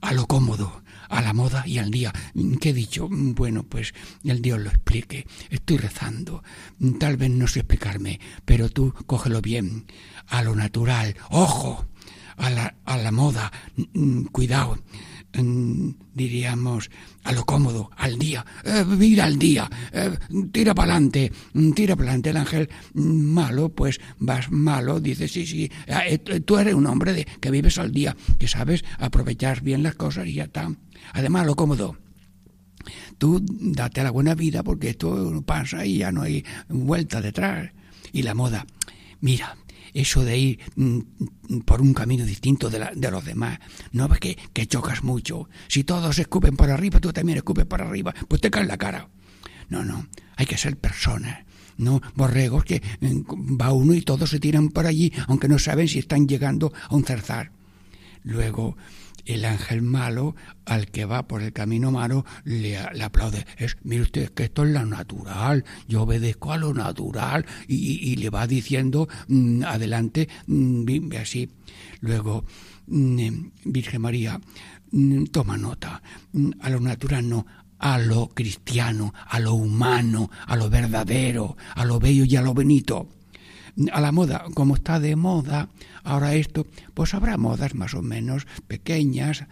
a 0.00 0.12
lo 0.12 0.26
cómodo, 0.26 0.82
a 1.08 1.22
la 1.22 1.32
moda 1.32 1.62
y 1.64 1.78
al 1.78 1.92
día. 1.92 2.12
¿Qué 2.60 2.70
he 2.70 2.72
dicho? 2.72 3.08
Bueno, 3.08 3.62
pues 3.62 3.94
el 4.24 4.42
Dios 4.42 4.58
lo 4.58 4.70
explique. 4.70 5.26
Estoy 5.48 5.76
rezando. 5.76 6.42
Tal 6.98 7.16
vez 7.16 7.30
no 7.30 7.46
sé 7.46 7.60
explicarme, 7.60 8.18
pero 8.44 8.70
tú 8.70 8.92
cógelo 9.06 9.40
bien. 9.40 9.86
A 10.26 10.42
lo 10.42 10.56
natural. 10.56 11.14
¡Ojo! 11.30 11.86
A 12.36 12.50
la, 12.50 12.74
a 12.84 12.96
la 12.96 13.12
moda. 13.12 13.52
Cuidado 14.32 14.78
diríamos, 15.32 16.90
a 17.24 17.32
lo 17.32 17.44
cómodo, 17.44 17.90
al 17.96 18.18
día, 18.18 18.44
eh, 18.64 19.20
al 19.20 19.38
día, 19.38 19.70
eh, 19.92 20.16
tira 20.50 20.74
para 20.74 20.92
adelante, 20.92 21.32
tira 21.74 21.96
para 21.96 22.10
adelante. 22.10 22.30
El 22.30 22.36
ángel 22.36 22.70
malo, 22.94 23.70
pues 23.70 24.00
vas 24.18 24.50
malo, 24.50 25.00
dice, 25.00 25.28
sí, 25.28 25.46
sí, 25.46 25.70
eh, 25.86 26.18
tú 26.18 26.58
eres 26.58 26.74
un 26.74 26.86
hombre 26.86 27.12
de, 27.12 27.24
que 27.40 27.50
vives 27.50 27.78
al 27.78 27.92
día, 27.92 28.16
que 28.38 28.48
sabes 28.48 28.84
aprovechar 28.98 29.62
bien 29.62 29.82
las 29.82 29.94
cosas 29.94 30.26
y 30.26 30.34
ya 30.34 30.44
está. 30.44 30.70
Además, 31.12 31.46
lo 31.46 31.56
cómodo. 31.56 31.96
Tú 33.16 33.40
date 33.44 34.02
la 34.02 34.10
buena 34.10 34.34
vida 34.34 34.64
porque 34.64 34.90
esto 34.90 35.42
pasa 35.46 35.86
y 35.86 35.98
ya 35.98 36.10
no 36.10 36.22
hay 36.22 36.44
vuelta 36.68 37.20
detrás. 37.20 37.70
Y 38.12 38.22
la 38.22 38.34
moda, 38.34 38.66
mira, 39.20 39.56
eso 39.94 40.24
de 40.24 40.38
ir 40.38 40.60
mm, 40.76 40.98
por 41.64 41.80
un 41.80 41.94
camino 41.94 42.24
distinto 42.24 42.70
de, 42.70 42.90
de 42.94 43.10
los 43.10 43.24
demás. 43.24 43.58
No 43.92 44.08
ves 44.08 44.20
que, 44.20 44.38
que, 44.52 44.66
chocas 44.66 45.02
mucho. 45.02 45.48
Si 45.68 45.84
todos 45.84 46.18
escupen 46.18 46.56
por 46.56 46.70
arriba, 46.70 47.00
tú 47.00 47.12
también 47.12 47.38
escupes 47.38 47.66
por 47.66 47.82
arriba, 47.82 48.14
pues 48.28 48.40
te 48.40 48.50
cae 48.50 48.64
la 48.64 48.76
cara. 48.76 49.08
No, 49.68 49.84
no, 49.84 50.06
hay 50.36 50.46
que 50.46 50.58
ser 50.58 50.76
personas. 50.76 51.44
No 51.78 52.00
borregos 52.14 52.64
que 52.64 52.82
mm, 53.00 53.60
va 53.60 53.72
uno 53.72 53.94
y 53.94 54.02
todos 54.02 54.30
se 54.30 54.40
tiran 54.40 54.68
por 54.68 54.86
allí, 54.86 55.12
aunque 55.26 55.48
no 55.48 55.58
saben 55.58 55.88
si 55.88 55.98
están 55.98 56.28
llegando 56.28 56.72
a 56.88 56.94
un 56.94 57.04
zarzar. 57.04 57.52
Luego, 58.24 58.76
el 59.24 59.44
ángel 59.44 59.82
malo 59.82 60.34
al 60.64 60.86
que 60.86 61.04
va 61.04 61.26
por 61.26 61.42
el 61.42 61.52
camino 61.52 61.90
malo 61.90 62.24
le, 62.44 62.78
aplaude. 62.78 63.46
Es, 63.56 63.76
mire 63.82 64.02
usted, 64.02 64.30
que 64.30 64.44
esto 64.44 64.64
es 64.64 64.70
lo 64.70 64.84
natural, 64.86 65.64
yo 65.88 66.02
obedezco 66.02 66.52
a 66.52 66.56
lo 66.56 66.74
natural 66.74 67.46
y, 67.68 68.16
le 68.16 68.30
va 68.30 68.46
diciendo 68.46 69.08
mm, 69.28 69.64
adelante 69.64 70.28
mm, 70.46 70.86
así. 71.20 71.50
Luego, 72.00 72.44
mm, 72.86 73.28
Virgen 73.64 74.02
María, 74.02 74.40
toma 75.30 75.56
nota, 75.56 76.02
a 76.60 76.70
lo 76.70 76.80
natural 76.80 77.28
no, 77.28 77.46
a 77.78 77.98
lo 77.98 78.28
cristiano, 78.28 79.12
a 79.28 79.40
lo 79.40 79.54
humano, 79.54 80.30
a 80.46 80.56
lo 80.56 80.68
verdadero, 80.68 81.56
a 81.74 81.84
lo 81.84 81.98
bello 81.98 82.24
y 82.24 82.36
a 82.36 82.42
lo 82.42 82.54
bonito 82.54 83.08
a 83.92 84.00
la 84.00 84.12
moda, 84.12 84.44
como 84.54 84.74
está 84.74 85.00
de 85.00 85.16
moda 85.16 85.68
ahora 86.04 86.34
esto, 86.34 86.66
pues 86.94 87.14
habrá 87.14 87.36
modas 87.36 87.74
más 87.74 87.94
o 87.94 88.02
menos 88.02 88.46
pequeñas, 88.66 89.46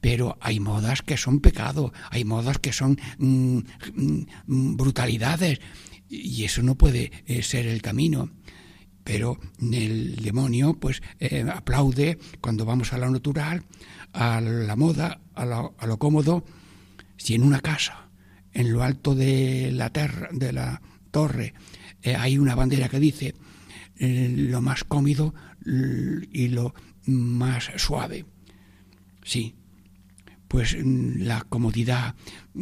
pero 0.00 0.36
hay 0.40 0.60
modas 0.60 1.02
que 1.02 1.16
son 1.16 1.40
pecado, 1.40 1.92
hay 2.10 2.24
modas 2.24 2.58
que 2.58 2.72
son 2.72 2.98
mm, 3.18 3.58
mm, 3.96 4.76
brutalidades, 4.76 5.60
y 6.08 6.44
eso 6.44 6.62
no 6.62 6.76
puede 6.76 7.10
eh, 7.26 7.42
ser 7.42 7.66
el 7.66 7.82
camino. 7.82 8.30
Pero 9.02 9.38
el 9.60 10.16
demonio 10.16 10.74
pues 10.74 11.02
eh, 11.20 11.44
aplaude 11.52 12.18
cuando 12.40 12.64
vamos 12.64 12.92
a 12.92 12.98
lo 12.98 13.10
natural, 13.10 13.64
a 14.14 14.40
la 14.40 14.76
moda, 14.76 15.20
a 15.34 15.44
lo, 15.44 15.74
a 15.78 15.86
lo 15.86 15.98
cómodo, 15.98 16.44
si 17.18 17.34
en 17.34 17.42
una 17.42 17.60
casa, 17.60 18.08
en 18.52 18.72
lo 18.72 18.82
alto 18.82 19.14
de 19.14 19.70
la, 19.72 19.90
terra, 19.90 20.28
de 20.32 20.52
la 20.52 20.80
torre, 21.10 21.52
eh, 22.02 22.16
hay 22.16 22.38
una 22.38 22.54
bandera 22.54 22.88
que 22.88 22.98
dice 22.98 23.34
lo 23.98 24.60
más 24.60 24.84
cómodo 24.84 25.34
y 25.64 26.48
lo 26.48 26.74
más 27.06 27.70
suave. 27.76 28.24
Sí, 29.24 29.54
pues 30.54 30.76
mm, 30.78 31.22
la 31.22 31.42
comodidad 31.42 32.14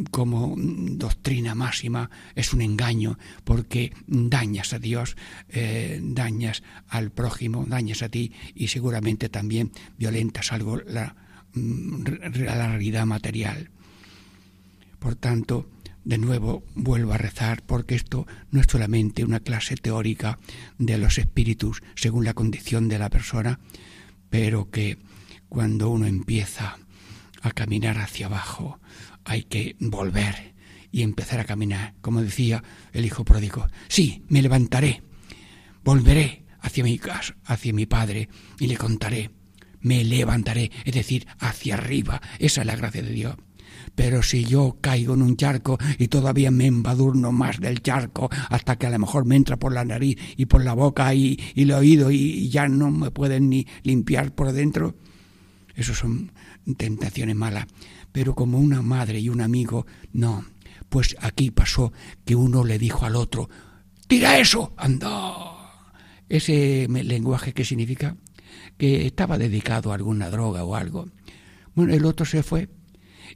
como 0.09 0.55
doctrina 0.57 1.53
máxima 1.53 2.09
es 2.33 2.51
un 2.51 2.63
engaño 2.63 3.19
porque 3.43 3.93
dañas 4.07 4.73
a 4.73 4.79
Dios, 4.79 5.15
eh, 5.49 5.99
dañas 6.01 6.63
al 6.87 7.11
prójimo, 7.11 7.65
dañas 7.67 8.01
a 8.01 8.09
ti 8.09 8.31
y 8.55 8.69
seguramente 8.69 9.29
también 9.29 9.71
violentas 9.95 10.51
algo 10.51 10.77
la, 10.77 11.15
mm, 11.53 12.03
la 12.45 12.69
realidad 12.69 13.05
material. 13.05 13.69
Por 14.97 15.13
tanto, 15.13 15.69
de 16.05 16.17
nuevo 16.17 16.63
vuelvo 16.75 17.13
a 17.13 17.17
rezar 17.17 17.63
porque 17.65 17.95
esto 17.95 18.27
no 18.51 18.61
es 18.61 18.67
solamente 18.69 19.23
una 19.23 19.39
clase 19.39 19.75
teórica 19.75 20.39
de 20.77 20.97
los 20.97 21.17
espíritus 21.17 21.81
según 21.95 22.25
la 22.25 22.33
condición 22.33 22.89
de 22.89 22.99
la 22.99 23.09
persona, 23.09 23.59
pero 24.29 24.69
que 24.69 24.97
cuando 25.49 25.89
uno 25.89 26.05
empieza 26.05 26.77
a 27.41 27.51
caminar 27.51 27.99
hacia 27.99 28.25
abajo 28.25 28.79
hay 29.25 29.43
que 29.43 29.75
volver 29.79 30.53
y 30.91 31.01
empezar 31.01 31.39
a 31.39 31.45
caminar. 31.45 31.93
Como 32.01 32.21
decía 32.21 32.63
el 32.91 33.05
hijo 33.05 33.25
pródigo, 33.25 33.67
sí, 33.87 34.23
me 34.29 34.41
levantaré, 34.41 35.01
volveré 35.83 36.43
hacia 36.61 36.83
mi 36.83 36.97
casa, 36.97 37.35
hacia 37.45 37.73
mi 37.73 37.85
padre 37.85 38.29
y 38.59 38.67
le 38.67 38.77
contaré, 38.77 39.31
me 39.81 40.03
levantaré, 40.03 40.71
es 40.85 40.93
decir, 40.93 41.27
hacia 41.39 41.75
arriba. 41.75 42.21
Esa 42.39 42.61
es 42.61 42.67
la 42.67 42.75
gracia 42.75 43.01
de 43.01 43.11
Dios. 43.11 43.35
Pero 43.95 44.23
si 44.23 44.43
yo 44.43 44.77
caigo 44.81 45.13
en 45.13 45.21
un 45.21 45.37
charco 45.37 45.77
y 45.99 46.07
todavía 46.07 46.49
me 46.49 46.65
embadurno 46.65 47.31
más 47.31 47.59
del 47.59 47.81
charco 47.81 48.29
hasta 48.49 48.77
que 48.77 48.87
a 48.87 48.89
lo 48.89 48.99
mejor 48.99 49.25
me 49.25 49.35
entra 49.35 49.57
por 49.57 49.71
la 49.71 49.85
nariz 49.85 50.17
y 50.35 50.45
por 50.45 50.63
la 50.63 50.73
boca 50.73 51.13
y, 51.13 51.39
y 51.53 51.63
el 51.63 51.71
oído 51.71 52.09
y, 52.09 52.49
ya 52.49 52.67
no 52.67 52.89
me 52.89 53.11
pueden 53.11 53.49
ni 53.49 53.67
limpiar 53.83 54.33
por 54.33 54.51
dentro, 54.51 54.95
eso 55.75 55.93
son 55.93 56.31
tentaciones 56.77 57.35
malas. 57.35 57.67
Pero 58.11 58.35
como 58.35 58.59
una 58.59 58.81
madre 58.81 59.19
y 59.19 59.29
un 59.29 59.41
amigo, 59.41 59.85
no. 60.11 60.45
Pues 60.89 61.15
aquí 61.19 61.51
pasó 61.51 61.93
que 62.25 62.35
uno 62.35 62.63
le 62.63 62.77
dijo 62.77 63.05
al 63.05 63.15
otro, 63.15 63.49
tira 64.07 64.37
eso, 64.37 64.73
anda. 64.77 65.11
ese 66.29 66.87
lenguaje 66.87 67.53
que 67.53 67.65
significa 67.65 68.15
que 68.77 69.05
estaba 69.05 69.37
dedicado 69.37 69.91
a 69.91 69.95
alguna 69.95 70.29
droga 70.29 70.63
o 70.63 70.75
algo. 70.75 71.07
Bueno, 71.75 71.93
el 71.93 72.05
otro 72.05 72.25
se 72.25 72.43
fue 72.43 72.69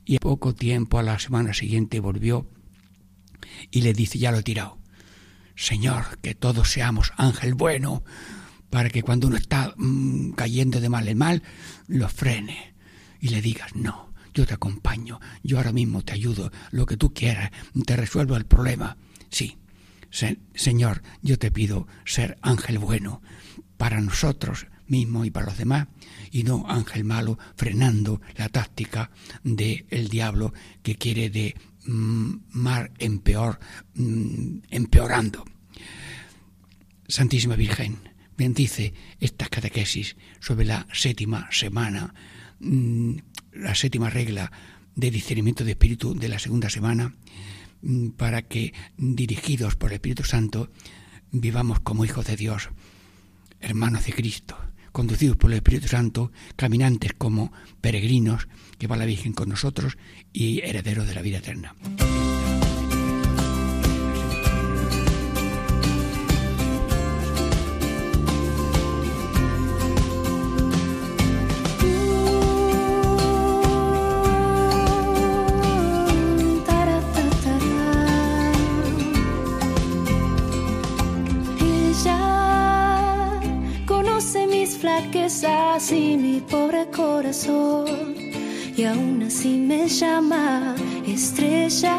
y 0.06 0.20
poco 0.20 0.54
tiempo, 0.54 1.00
a 1.00 1.04
la 1.04 1.20
semana 1.20 1.54
siguiente, 1.54 2.00
volvió 2.00 2.50
y 3.72 3.82
le 3.82 3.94
dice, 3.94 4.20
ya 4.20 4.32
lo 4.32 4.40
he 4.40 4.44
tirado. 4.44 4.78
Señor, 5.56 6.20
que 6.22 6.36
todos 6.36 6.72
seamos 6.72 7.14
ángel 7.18 7.54
bueno, 7.56 8.04
para 8.70 8.90
que 8.90 9.02
cuando 9.02 9.28
uno 9.28 9.38
está 9.38 9.74
mm, 9.78 10.32
cayendo 10.32 10.80
de 10.80 10.90
mal 10.90 11.08
en 11.08 11.18
mal, 11.18 11.44
lo 11.88 12.10
frene 12.10 12.76
y 13.20 13.30
le 13.30 13.42
digas, 13.42 13.76
no, 13.76 14.14
yo 14.34 14.46
te 14.46 14.54
acompaño, 14.54 15.20
yo 15.44 15.58
ahora 15.58 15.72
mismo 15.72 16.04
te 16.04 16.14
ayudo, 16.14 16.52
lo 16.72 16.86
que 16.86 16.98
tú 16.98 17.14
quieras, 17.14 17.52
te 17.86 17.96
resuelvo 17.96 18.38
el 18.38 18.46
problema. 18.46 18.98
Sí, 19.30 19.58
Señor, 20.56 21.02
yo 21.22 21.38
te 21.38 21.52
pido 21.52 21.88
ser 22.06 22.38
ángel 22.42 22.78
bueno 22.78 23.22
para 23.78 24.00
nosotros 24.02 24.68
mismos 24.88 25.28
y 25.28 25.32
para 25.32 25.48
los 25.48 25.58
demás, 25.58 25.88
y 26.32 26.44
no 26.44 26.66
ángel 26.68 27.04
malo 27.04 27.38
frenando 27.56 28.22
la 28.36 28.50
táctica 28.50 29.12
del 29.44 30.10
diablo 30.10 30.54
que 30.84 30.96
quiere 30.96 31.30
de 31.30 31.56
mm, 31.86 32.34
mar 32.52 32.92
en 33.00 33.20
peor, 33.20 33.60
mm, 33.96 34.60
empeorando. 34.70 35.46
Santísima 37.08 37.56
Virgen, 37.56 37.98
bendice 38.38 38.94
esta 39.20 39.48
catequesis 39.48 40.16
sobre 40.40 40.66
la 40.66 40.88
séptima 40.94 41.48
semana, 41.52 42.14
mm, 42.60 43.18
la 43.54 43.76
séptima 43.76 44.10
regla 44.10 44.52
de 44.96 45.12
discernimiento 45.12 45.64
de 45.64 45.72
espíritu 45.72 46.14
de 46.14 46.28
la 46.28 46.40
segunda 46.40 46.70
semana, 46.70 47.16
para 48.18 48.42
que, 48.42 48.74
dirigidos 48.98 49.76
por 49.76 49.92
el 49.92 49.96
Espíritu 49.96 50.24
Santo, 50.24 50.72
vivamos 51.32 51.80
como 51.80 52.06
hijos 52.06 52.26
de 52.26 52.36
Dios, 52.36 52.70
hermanos 53.60 54.06
de 54.06 54.14
Cristo, 54.14 54.58
conducidos 54.98 55.38
por 55.38 55.52
el 55.52 55.58
Espíritu 55.58 55.88
Santo, 55.88 56.32
caminantes 56.56 57.14
como 57.16 57.54
peregrinos, 57.82 58.48
que 58.80 58.88
va 58.88 58.98
la 58.98 59.06
Virgen 59.06 59.32
con 59.32 59.48
nosotros 59.48 59.96
y 60.34 60.62
herederos 60.62 61.06
de 61.06 61.14
la 61.14 61.22
vida 61.22 61.38
eterna. 61.38 61.76
Así 85.88 86.18
mi 86.18 86.42
pobre 86.42 86.86
corazón 86.88 88.14
y 88.76 88.84
aún 88.84 89.24
así 89.26 89.58
me 89.58 89.88
llama 89.88 90.76
estrella 91.08 91.98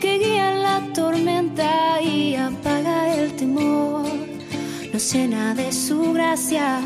que 0.00 0.18
guía 0.18 0.50
la 0.56 0.80
tormenta 0.92 2.02
y 2.02 2.34
apaga 2.34 3.14
el 3.14 3.30
temor. 3.36 4.08
No 4.92 4.98
llena 4.98 5.54
de 5.54 5.70
su 5.70 6.12
gracia, 6.14 6.80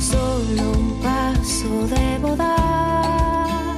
solo 0.00 0.62
un 0.72 0.98
paso 1.02 1.86
debo 1.98 2.34
dar. 2.36 3.76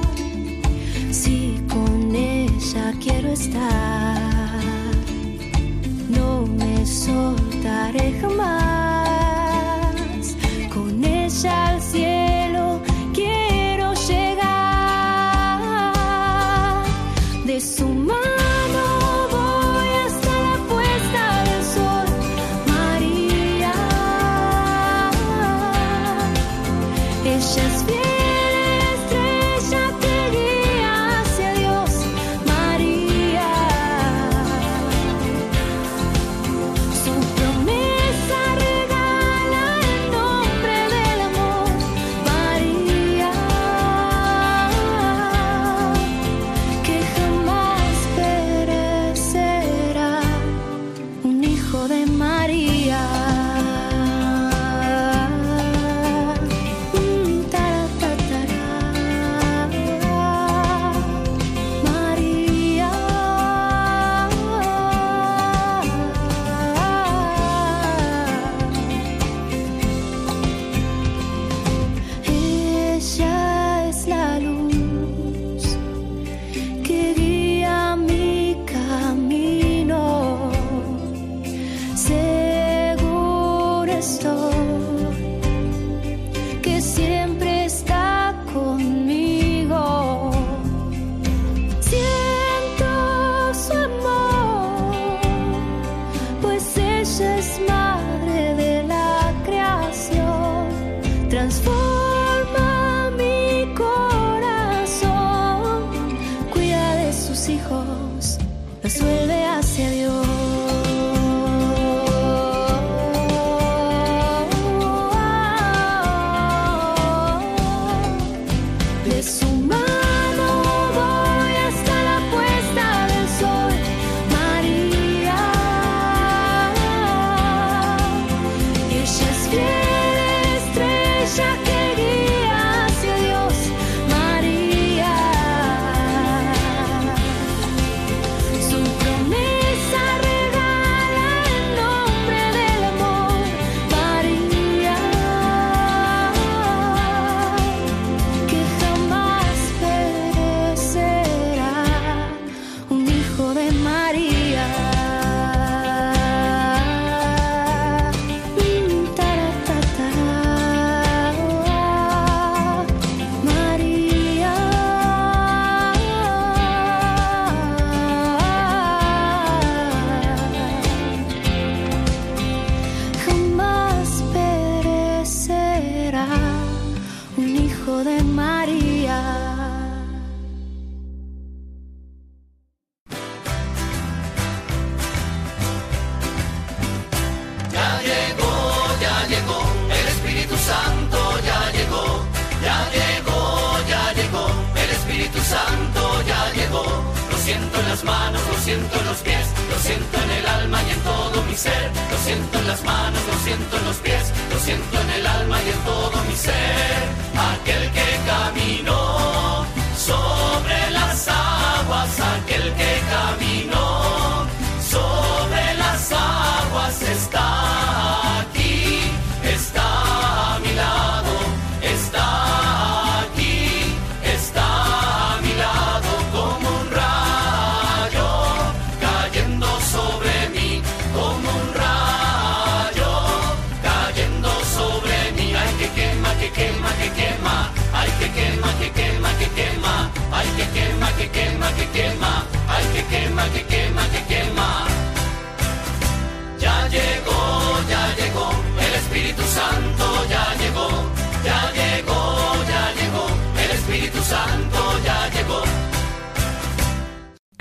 Si 1.11 1.61
con 1.67 2.15
ella 2.15 2.93
quiero 3.03 3.27
estar, 3.27 4.61
no 6.07 6.45
me 6.47 6.85
soltaré 6.85 8.21
jamás 8.21 9.02
al 11.45 11.72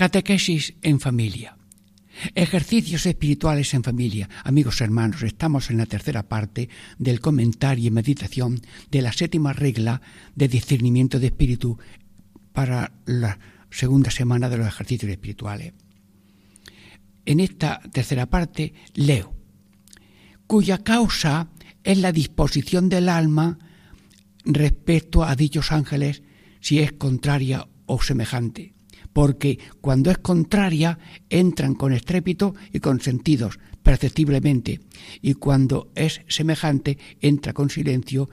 Catequesis 0.03 0.75
en 0.83 0.99
familia. 0.99 1.57
Ejercicios 2.35 3.07
espirituales 3.07 3.73
en 3.73 3.85
familia. 3.85 4.29
Amigos 4.43 4.81
hermanos, 4.81 5.23
estamos 5.23 5.71
en 5.71 5.77
la 5.77 5.87
tercera 5.87 6.25
parte 6.25 6.69
del 6.99 7.21
comentario 7.21 7.87
y 7.87 7.91
meditación 7.93 8.61
de 8.91 9.01
la 9.01 9.13
séptima 9.13 9.53
regla 9.53 10.03
de 10.35 10.49
discernimiento 10.49 11.21
de 11.21 11.27
espíritu 11.27 11.79
para 12.53 12.91
la 13.07 13.39
segunda 13.71 14.11
semana 14.11 14.49
de 14.49 14.57
los 14.57 14.67
ejercicios 14.67 15.13
espirituales. 15.13 15.73
En 17.25 17.39
esta 17.39 17.81
tercera 17.93 18.27
parte 18.27 18.75
leo, 18.95 19.37
cuya 20.49 20.79
causa 20.79 21.53
es 21.85 21.99
la 21.99 22.11
disposición 22.11 22.89
del 22.89 23.09
alma 23.09 23.57
respecto 24.45 25.23
a 25.23 25.37
dichos 25.37 25.71
ángeles 25.71 26.25
si 26.59 26.81
es 26.81 26.91
contraria 26.91 27.69
o 27.87 28.03
semejante 28.03 28.75
porque 29.13 29.59
cuando 29.81 30.11
es 30.11 30.19
contraria 30.19 30.99
entran 31.29 31.75
con 31.75 31.93
estrépito 31.93 32.55
y 32.73 32.81
con 32.81 33.01
sentidos 33.01 33.59
perceptiblemente, 33.83 34.81
y 35.21 35.35
cuando 35.35 35.91
es 35.95 36.23
semejante 36.29 36.99
entra 37.21 37.53
con 37.53 37.69
silencio 37.69 38.29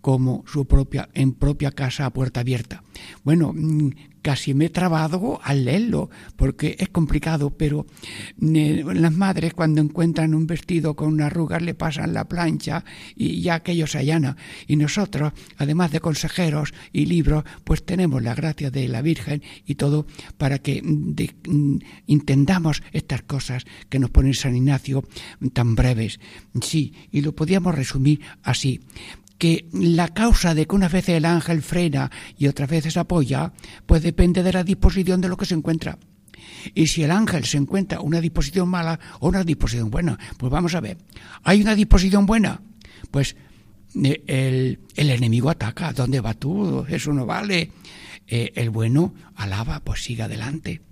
como 0.00 0.44
su 0.46 0.66
propia 0.66 1.08
en 1.14 1.32
propia 1.32 1.72
casa 1.72 2.06
a 2.06 2.12
puerta 2.12 2.40
abierta. 2.40 2.82
Bueno, 3.22 3.52
mm, 3.54 3.90
casi 4.22 4.54
me 4.54 4.66
he 4.66 4.70
trabado 4.70 5.40
al 5.42 5.64
leerlo 5.64 6.10
porque 6.36 6.76
es 6.78 6.88
complicado, 6.88 7.50
pero 7.50 7.86
eh, 8.40 8.84
las 8.94 9.12
madres 9.12 9.54
cuando 9.54 9.80
encuentran 9.80 10.34
un 10.34 10.46
vestido 10.46 10.94
con 10.94 11.08
una 11.08 11.26
arrugas 11.26 11.62
le 11.62 11.74
pasan 11.74 12.12
la 12.12 12.28
plancha 12.28 12.84
y 13.14 13.40
ya 13.40 13.54
aquello 13.54 13.86
se 13.86 13.98
allana. 13.98 14.36
Y 14.66 14.76
nosotros, 14.76 15.32
además 15.56 15.92
de 15.92 16.00
consejeros 16.00 16.72
y 16.92 17.06
libros, 17.06 17.44
pues 17.64 17.84
tenemos 17.84 18.22
la 18.22 18.34
gracia 18.34 18.70
de 18.70 18.88
la 18.88 19.02
Virgen 19.02 19.42
y 19.66 19.76
todo 19.76 20.06
para 20.38 20.58
que 20.58 20.82
mm, 20.82 21.14
de, 21.14 21.34
mm, 21.48 21.76
entendamos 22.08 22.82
estas 22.92 23.22
cosas 23.22 23.64
que 23.88 23.98
nos 23.98 24.10
pone 24.10 24.34
San 24.34 24.56
Ignacio 24.56 25.04
tan 25.52 25.74
breves. 25.74 26.20
Sí, 26.60 26.94
y 27.10 27.20
lo 27.20 27.34
podíamos 27.34 27.74
resumir 27.74 28.20
así 28.42 28.80
que 29.40 29.70
la 29.72 30.08
causa 30.08 30.54
de 30.54 30.66
que 30.66 30.76
unas 30.76 30.92
veces 30.92 31.16
el 31.16 31.24
ángel 31.24 31.62
frena 31.62 32.10
y 32.36 32.46
otras 32.46 32.68
veces 32.68 32.98
apoya, 32.98 33.54
pues 33.86 34.02
depende 34.02 34.42
de 34.42 34.52
la 34.52 34.62
disposición 34.62 35.22
de 35.22 35.30
lo 35.30 35.38
que 35.38 35.46
se 35.46 35.54
encuentra. 35.54 35.98
Y 36.74 36.88
si 36.88 37.04
el 37.04 37.10
ángel 37.10 37.46
se 37.46 37.56
encuentra 37.56 38.02
una 38.02 38.20
disposición 38.20 38.68
mala 38.68 39.00
o 39.20 39.28
una 39.28 39.42
disposición 39.42 39.90
buena, 39.90 40.18
pues 40.36 40.52
vamos 40.52 40.74
a 40.74 40.80
ver. 40.80 40.98
¿Hay 41.42 41.62
una 41.62 41.74
disposición 41.74 42.26
buena? 42.26 42.60
Pues 43.10 43.34
eh, 43.94 44.22
el, 44.26 44.80
el 44.94 45.10
enemigo 45.10 45.48
ataca. 45.48 45.94
¿Dónde 45.94 46.20
va 46.20 46.34
tú? 46.34 46.84
Eso 46.86 47.10
no 47.14 47.24
vale. 47.24 47.72
Eh, 48.26 48.52
el 48.56 48.68
bueno 48.68 49.14
alaba, 49.36 49.80
pues 49.80 50.04
sigue 50.04 50.22
adelante. 50.22 50.82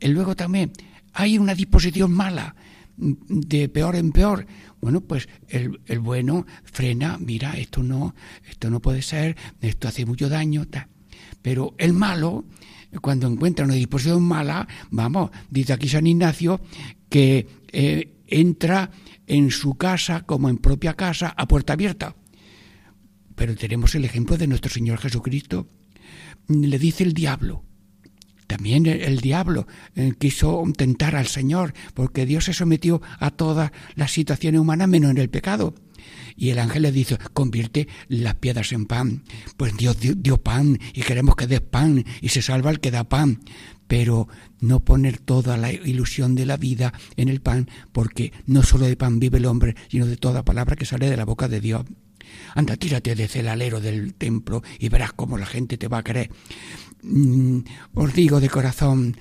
Y 0.00 0.08
luego 0.08 0.34
también 0.34 0.72
hay 1.12 1.36
una 1.36 1.54
disposición 1.54 2.12
mala, 2.12 2.56
de 2.96 3.68
peor 3.68 3.96
en 3.96 4.10
peor. 4.10 4.46
Bueno, 4.84 5.00
pues 5.00 5.30
el, 5.48 5.80
el, 5.86 5.98
bueno 5.98 6.44
frena, 6.62 7.16
mira, 7.16 7.56
esto 7.56 7.82
no, 7.82 8.14
esto 8.46 8.68
no 8.68 8.82
puede 8.82 9.00
ser, 9.00 9.34
esto 9.62 9.88
hace 9.88 10.04
mucho 10.04 10.28
daño, 10.28 10.68
tal. 10.68 10.88
Pero 11.40 11.74
el 11.78 11.94
malo, 11.94 12.44
cuando 13.00 13.26
encuentra 13.26 13.64
una 13.64 13.76
disposición 13.76 14.22
mala, 14.22 14.68
vamos, 14.90 15.30
dice 15.48 15.72
aquí 15.72 15.88
San 15.88 16.06
Ignacio, 16.06 16.60
que 17.08 17.48
eh, 17.72 18.12
entra 18.26 18.90
en 19.26 19.50
su 19.50 19.76
casa 19.76 20.26
como 20.26 20.50
en 20.50 20.58
propia 20.58 20.92
casa 20.92 21.32
a 21.34 21.48
puerta 21.48 21.72
abierta. 21.72 22.14
Pero 23.36 23.56
tenemos 23.56 23.94
el 23.94 24.04
ejemplo 24.04 24.36
de 24.36 24.48
nuestro 24.48 24.70
Señor 24.70 24.98
Jesucristo. 24.98 25.66
Le 26.46 26.78
dice 26.78 27.04
el 27.04 27.14
diablo, 27.14 27.64
también 28.54 28.86
el, 28.86 29.18
diablo 29.18 29.66
eh, 29.96 30.12
quiso 30.16 30.62
tentar 30.76 31.16
al 31.16 31.26
Señor, 31.26 31.74
porque 31.92 32.24
Dios 32.24 32.44
se 32.44 32.52
sometió 32.52 33.02
a 33.18 33.32
todas 33.32 33.72
las 33.96 34.12
situaciones 34.12 34.60
humanas 34.60 34.86
menos 34.86 35.10
en 35.10 35.18
el 35.18 35.28
pecado. 35.28 35.74
Y 36.36 36.50
el 36.50 36.60
ángel 36.60 36.82
le 36.82 36.92
dice, 36.92 37.18
convierte 37.32 37.88
las 38.06 38.36
piedras 38.36 38.70
en 38.70 38.86
pan. 38.86 39.24
Pues 39.56 39.76
Dios 39.76 39.96
dio, 39.98 40.36
pan 40.36 40.78
y 40.92 41.02
queremos 41.02 41.34
que 41.34 41.48
dé 41.48 41.60
pan 41.60 42.04
y 42.20 42.28
se 42.28 42.42
salva 42.42 42.70
el 42.70 42.78
que 42.78 42.92
da 42.92 43.02
pan. 43.02 43.40
Pero 43.88 44.28
no 44.60 44.78
poner 44.78 45.18
toda 45.18 45.56
la 45.56 45.72
ilusión 45.72 46.36
de 46.36 46.46
la 46.46 46.56
vida 46.56 46.92
en 47.16 47.28
el 47.28 47.40
pan, 47.40 47.68
porque 47.90 48.32
no 48.46 48.62
solo 48.62 48.86
de 48.86 48.96
pan 48.96 49.18
vive 49.18 49.38
el 49.38 49.46
hombre, 49.46 49.74
sino 49.88 50.06
de 50.06 50.16
toda 50.16 50.44
palabra 50.44 50.76
que 50.76 50.86
sale 50.86 51.10
de 51.10 51.16
la 51.16 51.24
boca 51.24 51.48
de 51.48 51.60
Dios. 51.60 51.84
Anda, 52.54 52.76
tírate 52.76 53.14
desde 53.14 53.40
el 53.40 53.48
alero 53.48 53.80
del 53.80 54.14
templo 54.14 54.62
y 54.78 54.88
verás 54.88 55.12
cómo 55.12 55.38
la 55.38 55.46
gente 55.46 55.76
te 55.76 55.88
va 55.88 55.98
a 55.98 56.04
querer. 56.04 56.30
Mm, 57.04 57.58
os 57.92 58.14
digo 58.14 58.40
de 58.40 58.48
corazón 58.48 59.16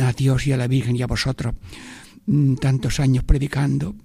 a 0.00 0.12
Dios 0.12 0.46
y 0.46 0.52
a 0.52 0.58
la 0.58 0.68
Virgen 0.68 0.96
y 0.96 1.02
a 1.02 1.06
vosotros, 1.06 1.54
mm, 2.26 2.56
tantos 2.56 3.00
años 3.00 3.24
predicando, 3.24 3.96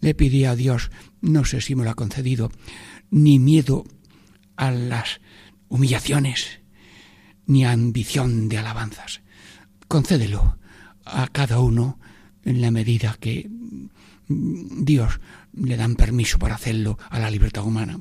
le 0.00 0.14
pedí 0.14 0.46
a 0.46 0.56
Dios, 0.56 0.90
no 1.20 1.44
sé 1.44 1.60
si 1.60 1.74
me 1.74 1.84
lo 1.84 1.90
ha 1.90 1.94
concedido, 1.94 2.50
ni 3.10 3.38
miedo 3.38 3.84
a 4.56 4.70
las 4.70 5.20
humillaciones, 5.68 6.60
ni 7.46 7.64
ambición 7.64 8.48
de 8.48 8.58
alabanzas. 8.58 9.20
Concédelo 9.86 10.56
a 11.04 11.28
cada 11.28 11.60
uno 11.60 11.98
en 12.42 12.62
la 12.62 12.70
medida 12.70 13.18
que 13.20 13.48
mm, 13.48 14.84
Dios 14.84 15.20
le 15.52 15.76
dan 15.76 15.94
permiso 15.94 16.38
para 16.38 16.54
hacerlo 16.54 16.98
a 17.10 17.18
la 17.18 17.30
libertad 17.30 17.64
humana. 17.64 18.00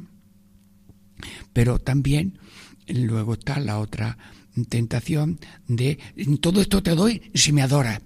Pero 1.51 1.77
también 1.77 2.39
luego 2.87 3.33
está 3.33 3.59
la 3.59 3.79
otra 3.79 4.17
tentación 4.67 5.39
de 5.67 5.99
todo 6.39 6.61
esto 6.61 6.83
te 6.83 6.95
doy 6.95 7.31
si 7.33 7.51
me 7.51 7.61
adoras. 7.61 8.01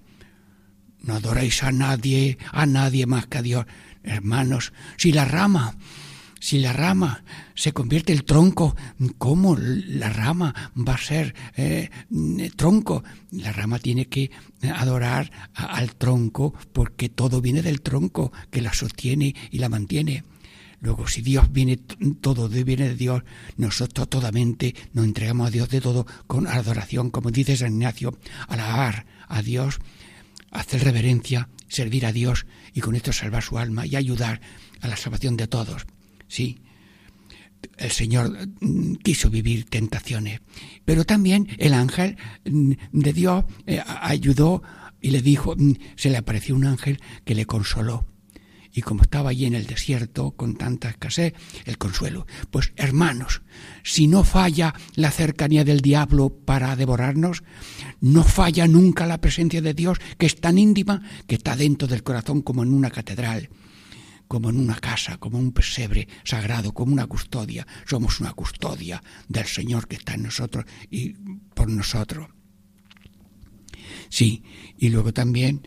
No 1.02 1.14
adoráis 1.14 1.62
a 1.62 1.72
nadie, 1.72 2.38
a 2.50 2.66
nadie 2.66 3.06
más 3.06 3.26
que 3.26 3.38
a 3.38 3.42
Dios. 3.42 3.66
Hermanos, 4.02 4.72
si 4.96 5.12
la 5.12 5.24
rama, 5.24 5.76
si 6.40 6.58
la 6.58 6.72
rama 6.72 7.22
se 7.54 7.72
convierte 7.72 8.12
el 8.12 8.24
tronco, 8.24 8.76
¿cómo 9.18 9.56
la 9.56 10.10
rama 10.10 10.72
va 10.76 10.94
a 10.94 10.98
ser 10.98 11.34
eh, 11.56 11.90
tronco? 12.56 13.04
La 13.30 13.52
rama 13.52 13.78
tiene 13.78 14.06
que 14.06 14.30
adorar 14.74 15.30
al 15.54 15.94
tronco 15.94 16.54
porque 16.72 17.08
todo 17.08 17.40
viene 17.40 17.62
del 17.62 17.82
tronco 17.82 18.32
que 18.50 18.62
la 18.62 18.72
sostiene 18.72 19.34
y 19.50 19.58
la 19.58 19.68
mantiene. 19.68 20.24
Luego, 20.80 21.08
si 21.08 21.22
Dios 21.22 21.50
viene, 21.50 21.78
todo 22.20 22.48
viene 22.48 22.88
de 22.88 22.94
Dios, 22.94 23.22
nosotros 23.56 24.08
todamente 24.08 24.74
nos 24.92 25.04
entregamos 25.04 25.48
a 25.48 25.50
Dios 25.50 25.68
de 25.68 25.80
todo 25.80 26.06
con 26.26 26.46
adoración, 26.46 27.10
como 27.10 27.30
dice 27.30 27.56
San 27.56 27.72
Ignacio, 27.72 28.18
alabar 28.48 29.06
a 29.26 29.42
Dios, 29.42 29.78
hacer 30.50 30.84
reverencia, 30.84 31.48
servir 31.68 32.06
a 32.06 32.12
Dios 32.12 32.46
y 32.74 32.80
con 32.80 32.94
esto 32.94 33.12
salvar 33.12 33.42
su 33.42 33.58
alma 33.58 33.86
y 33.86 33.96
ayudar 33.96 34.40
a 34.80 34.88
la 34.88 34.96
salvación 34.96 35.36
de 35.36 35.48
todos. 35.48 35.86
Sí, 36.28 36.60
el 37.78 37.90
Señor 37.90 38.48
mm, 38.60 38.94
quiso 38.96 39.30
vivir 39.30 39.64
tentaciones, 39.64 40.40
pero 40.84 41.04
también 41.04 41.48
el 41.58 41.74
ángel 41.74 42.16
mm, 42.44 42.72
de 42.92 43.12
Dios 43.12 43.44
eh, 43.66 43.82
ayudó 43.86 44.62
y 45.00 45.10
le 45.10 45.22
dijo, 45.22 45.54
mm, 45.56 45.72
se 45.96 46.10
le 46.10 46.18
apareció 46.18 46.54
un 46.54 46.66
ángel 46.66 47.00
que 47.24 47.34
le 47.34 47.46
consoló 47.46 48.06
y 48.76 48.82
como 48.82 49.02
estaba 49.02 49.30
allí 49.30 49.46
en 49.46 49.54
el 49.54 49.66
desierto 49.66 50.32
con 50.32 50.54
tanta 50.54 50.90
escasez, 50.90 51.32
el 51.64 51.78
consuelo. 51.78 52.26
Pues 52.50 52.74
hermanos, 52.76 53.40
si 53.82 54.06
no 54.06 54.22
falla 54.22 54.74
la 54.96 55.10
cercanía 55.10 55.64
del 55.64 55.80
diablo 55.80 56.28
para 56.28 56.76
devorarnos, 56.76 57.42
no 58.02 58.22
falla 58.22 58.68
nunca 58.68 59.06
la 59.06 59.18
presencia 59.18 59.62
de 59.62 59.72
Dios, 59.72 59.98
que 60.18 60.26
es 60.26 60.38
tan 60.42 60.58
íntima 60.58 61.00
que 61.26 61.36
está 61.36 61.56
dentro 61.56 61.88
del 61.88 62.02
corazón 62.02 62.42
como 62.42 62.62
en 62.62 62.72
una 62.72 62.90
catedral 62.90 63.48
como 64.28 64.50
en 64.50 64.58
una 64.58 64.74
casa, 64.74 65.18
como 65.18 65.38
un 65.38 65.52
pesebre 65.52 66.08
sagrado, 66.24 66.74
como 66.74 66.92
una 66.92 67.06
custodia. 67.06 67.64
Somos 67.86 68.18
una 68.20 68.32
custodia 68.32 69.00
del 69.28 69.46
Señor 69.46 69.86
que 69.86 69.94
está 69.94 70.14
en 70.14 70.24
nosotros 70.24 70.64
y 70.90 71.10
por 71.54 71.70
nosotros. 71.70 72.28
Sí, 74.08 74.42
y 74.76 74.88
luego 74.88 75.12
también 75.12 75.62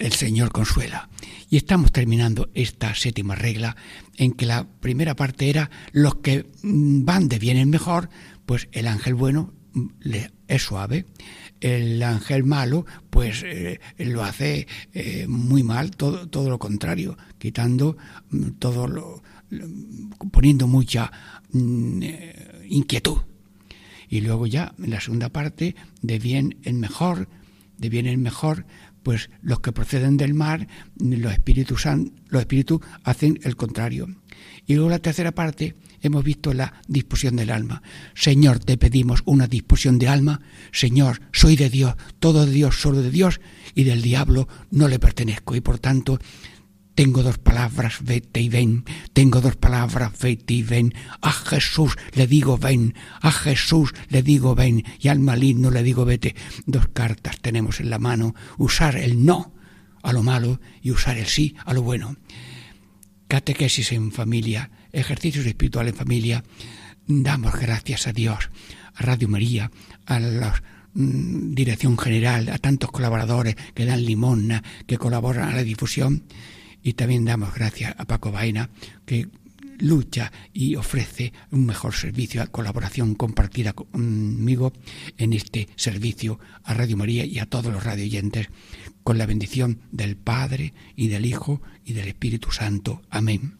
el 0.00 0.12
Señor 0.12 0.50
consuela. 0.50 1.08
Y 1.48 1.56
estamos 1.56 1.92
terminando 1.92 2.50
esta 2.54 2.94
séptima 2.94 3.34
regla 3.34 3.76
en 4.16 4.32
que 4.32 4.46
la 4.46 4.66
primera 4.66 5.14
parte 5.14 5.50
era 5.50 5.70
los 5.92 6.16
que 6.16 6.50
mm, 6.62 7.04
van 7.04 7.28
de 7.28 7.38
bien 7.38 7.56
en 7.56 7.70
mejor, 7.70 8.08
pues 8.46 8.68
el 8.72 8.88
ángel 8.88 9.14
bueno 9.14 9.52
mm, 9.74 9.86
es 10.48 10.62
suave, 10.62 11.06
el 11.60 12.02
ángel 12.02 12.44
malo 12.44 12.86
pues 13.10 13.42
eh, 13.44 13.80
lo 13.98 14.24
hace 14.24 14.66
eh, 14.94 15.26
muy 15.28 15.62
mal, 15.62 15.90
todo, 15.92 16.28
todo 16.28 16.48
lo 16.48 16.58
contrario, 16.58 17.16
quitando 17.38 17.96
mm, 18.30 18.50
todo 18.58 18.88
lo, 18.88 19.22
poniendo 20.32 20.66
mucha 20.66 21.12
eh, 21.54 22.66
inquietud. 22.68 23.18
Y 24.08 24.22
luego 24.22 24.46
ya 24.46 24.74
en 24.78 24.90
la 24.90 25.00
segunda 25.00 25.28
parte, 25.28 25.76
de 26.02 26.18
bien 26.18 26.58
en 26.64 26.80
mejor, 26.80 27.28
de 27.78 27.88
bien 27.88 28.06
en 28.06 28.22
mejor, 28.22 28.66
pues 29.02 29.30
los 29.42 29.60
que 29.60 29.72
proceden 29.72 30.16
del 30.16 30.34
mar, 30.34 30.68
los 30.98 31.32
espíritus, 31.32 31.84
los 32.28 32.40
espíritus 32.40 32.80
hacen 33.04 33.38
el 33.42 33.56
contrario. 33.56 34.08
Y 34.66 34.74
luego 34.74 34.90
la 34.90 34.98
tercera 34.98 35.32
parte 35.32 35.74
hemos 36.02 36.24
visto 36.24 36.54
la 36.54 36.80
disposición 36.88 37.36
del 37.36 37.50
alma. 37.50 37.82
Señor, 38.14 38.58
te 38.58 38.76
pedimos 38.76 39.22
una 39.24 39.46
disposición 39.46 39.98
de 39.98 40.08
alma. 40.08 40.40
Señor, 40.72 41.20
soy 41.32 41.56
de 41.56 41.70
Dios, 41.70 41.94
todo 42.18 42.46
de 42.46 42.52
Dios, 42.52 42.80
solo 42.80 43.02
de 43.02 43.10
Dios, 43.10 43.40
y 43.74 43.84
del 43.84 44.02
diablo 44.02 44.48
no 44.70 44.88
le 44.88 44.98
pertenezco. 44.98 45.54
Y 45.56 45.60
por 45.60 45.78
tanto, 45.78 46.18
tengo 46.94 47.22
dos 47.22 47.38
palabras, 47.38 47.98
vete 48.02 48.40
y 48.40 48.48
ven. 48.48 48.84
Tengo 49.12 49.40
dos 49.40 49.56
palabras, 49.56 50.12
vete 50.20 50.54
y 50.54 50.62
ven. 50.62 50.94
A 51.22 51.32
Jesús 51.32 51.96
le 52.12 52.26
digo 52.26 52.58
ven. 52.58 52.94
A 53.20 53.32
Jesús 53.32 53.94
le 54.08 54.22
digo 54.22 54.54
ven. 54.54 54.84
Y 55.00 55.08
al 55.08 55.20
maligno 55.20 55.70
le 55.70 55.82
digo 55.82 56.04
vete. 56.04 56.34
Dos 56.66 56.88
cartas 56.88 57.40
tenemos 57.40 57.80
en 57.80 57.90
la 57.90 57.98
mano. 57.98 58.34
Usar 58.58 58.96
el 58.96 59.24
no 59.24 59.54
a 60.02 60.12
lo 60.12 60.22
malo 60.22 60.60
y 60.82 60.90
usar 60.90 61.16
el 61.16 61.26
sí 61.26 61.54
a 61.64 61.72
lo 61.72 61.82
bueno. 61.82 62.16
Catequesis 63.28 63.92
en 63.92 64.12
familia, 64.12 64.70
ejercicios 64.92 65.46
espirituales 65.46 65.92
en 65.92 65.98
familia. 65.98 66.44
Damos 67.06 67.54
gracias 67.54 68.08
a 68.08 68.12
Dios, 68.12 68.50
a 68.94 69.02
Radio 69.02 69.28
María, 69.28 69.70
a 70.06 70.18
la 70.18 70.62
mm, 70.94 71.54
dirección 71.54 71.96
general, 71.96 72.48
a 72.48 72.58
tantos 72.58 72.90
colaboradores 72.90 73.56
que 73.74 73.84
dan 73.84 74.04
limosna, 74.04 74.62
que 74.86 74.98
colaboran 74.98 75.48
a 75.48 75.54
la 75.54 75.62
difusión 75.62 76.24
y 76.82 76.94
también 76.94 77.24
damos 77.24 77.54
gracias 77.54 77.94
a 77.98 78.04
Paco 78.04 78.32
Baena, 78.32 78.70
que 79.06 79.28
lucha 79.80 80.32
y 80.52 80.76
ofrece 80.76 81.32
un 81.50 81.66
mejor 81.66 81.94
servicio, 81.94 82.46
colaboración 82.50 83.14
compartida 83.14 83.72
conmigo 83.72 84.72
en 85.16 85.32
este 85.32 85.68
servicio 85.76 86.38
a 86.64 86.74
Radio 86.74 86.96
María 86.96 87.24
y 87.24 87.38
a 87.38 87.46
todos 87.46 87.72
los 87.72 87.84
radioyentes, 87.84 88.48
con 89.02 89.18
la 89.18 89.26
bendición 89.26 89.80
del 89.90 90.16
Padre 90.16 90.74
y 90.96 91.08
del 91.08 91.26
Hijo 91.26 91.62
y 91.84 91.94
del 91.94 92.08
Espíritu 92.08 92.50
Santo. 92.50 93.02
Amén. 93.10 93.59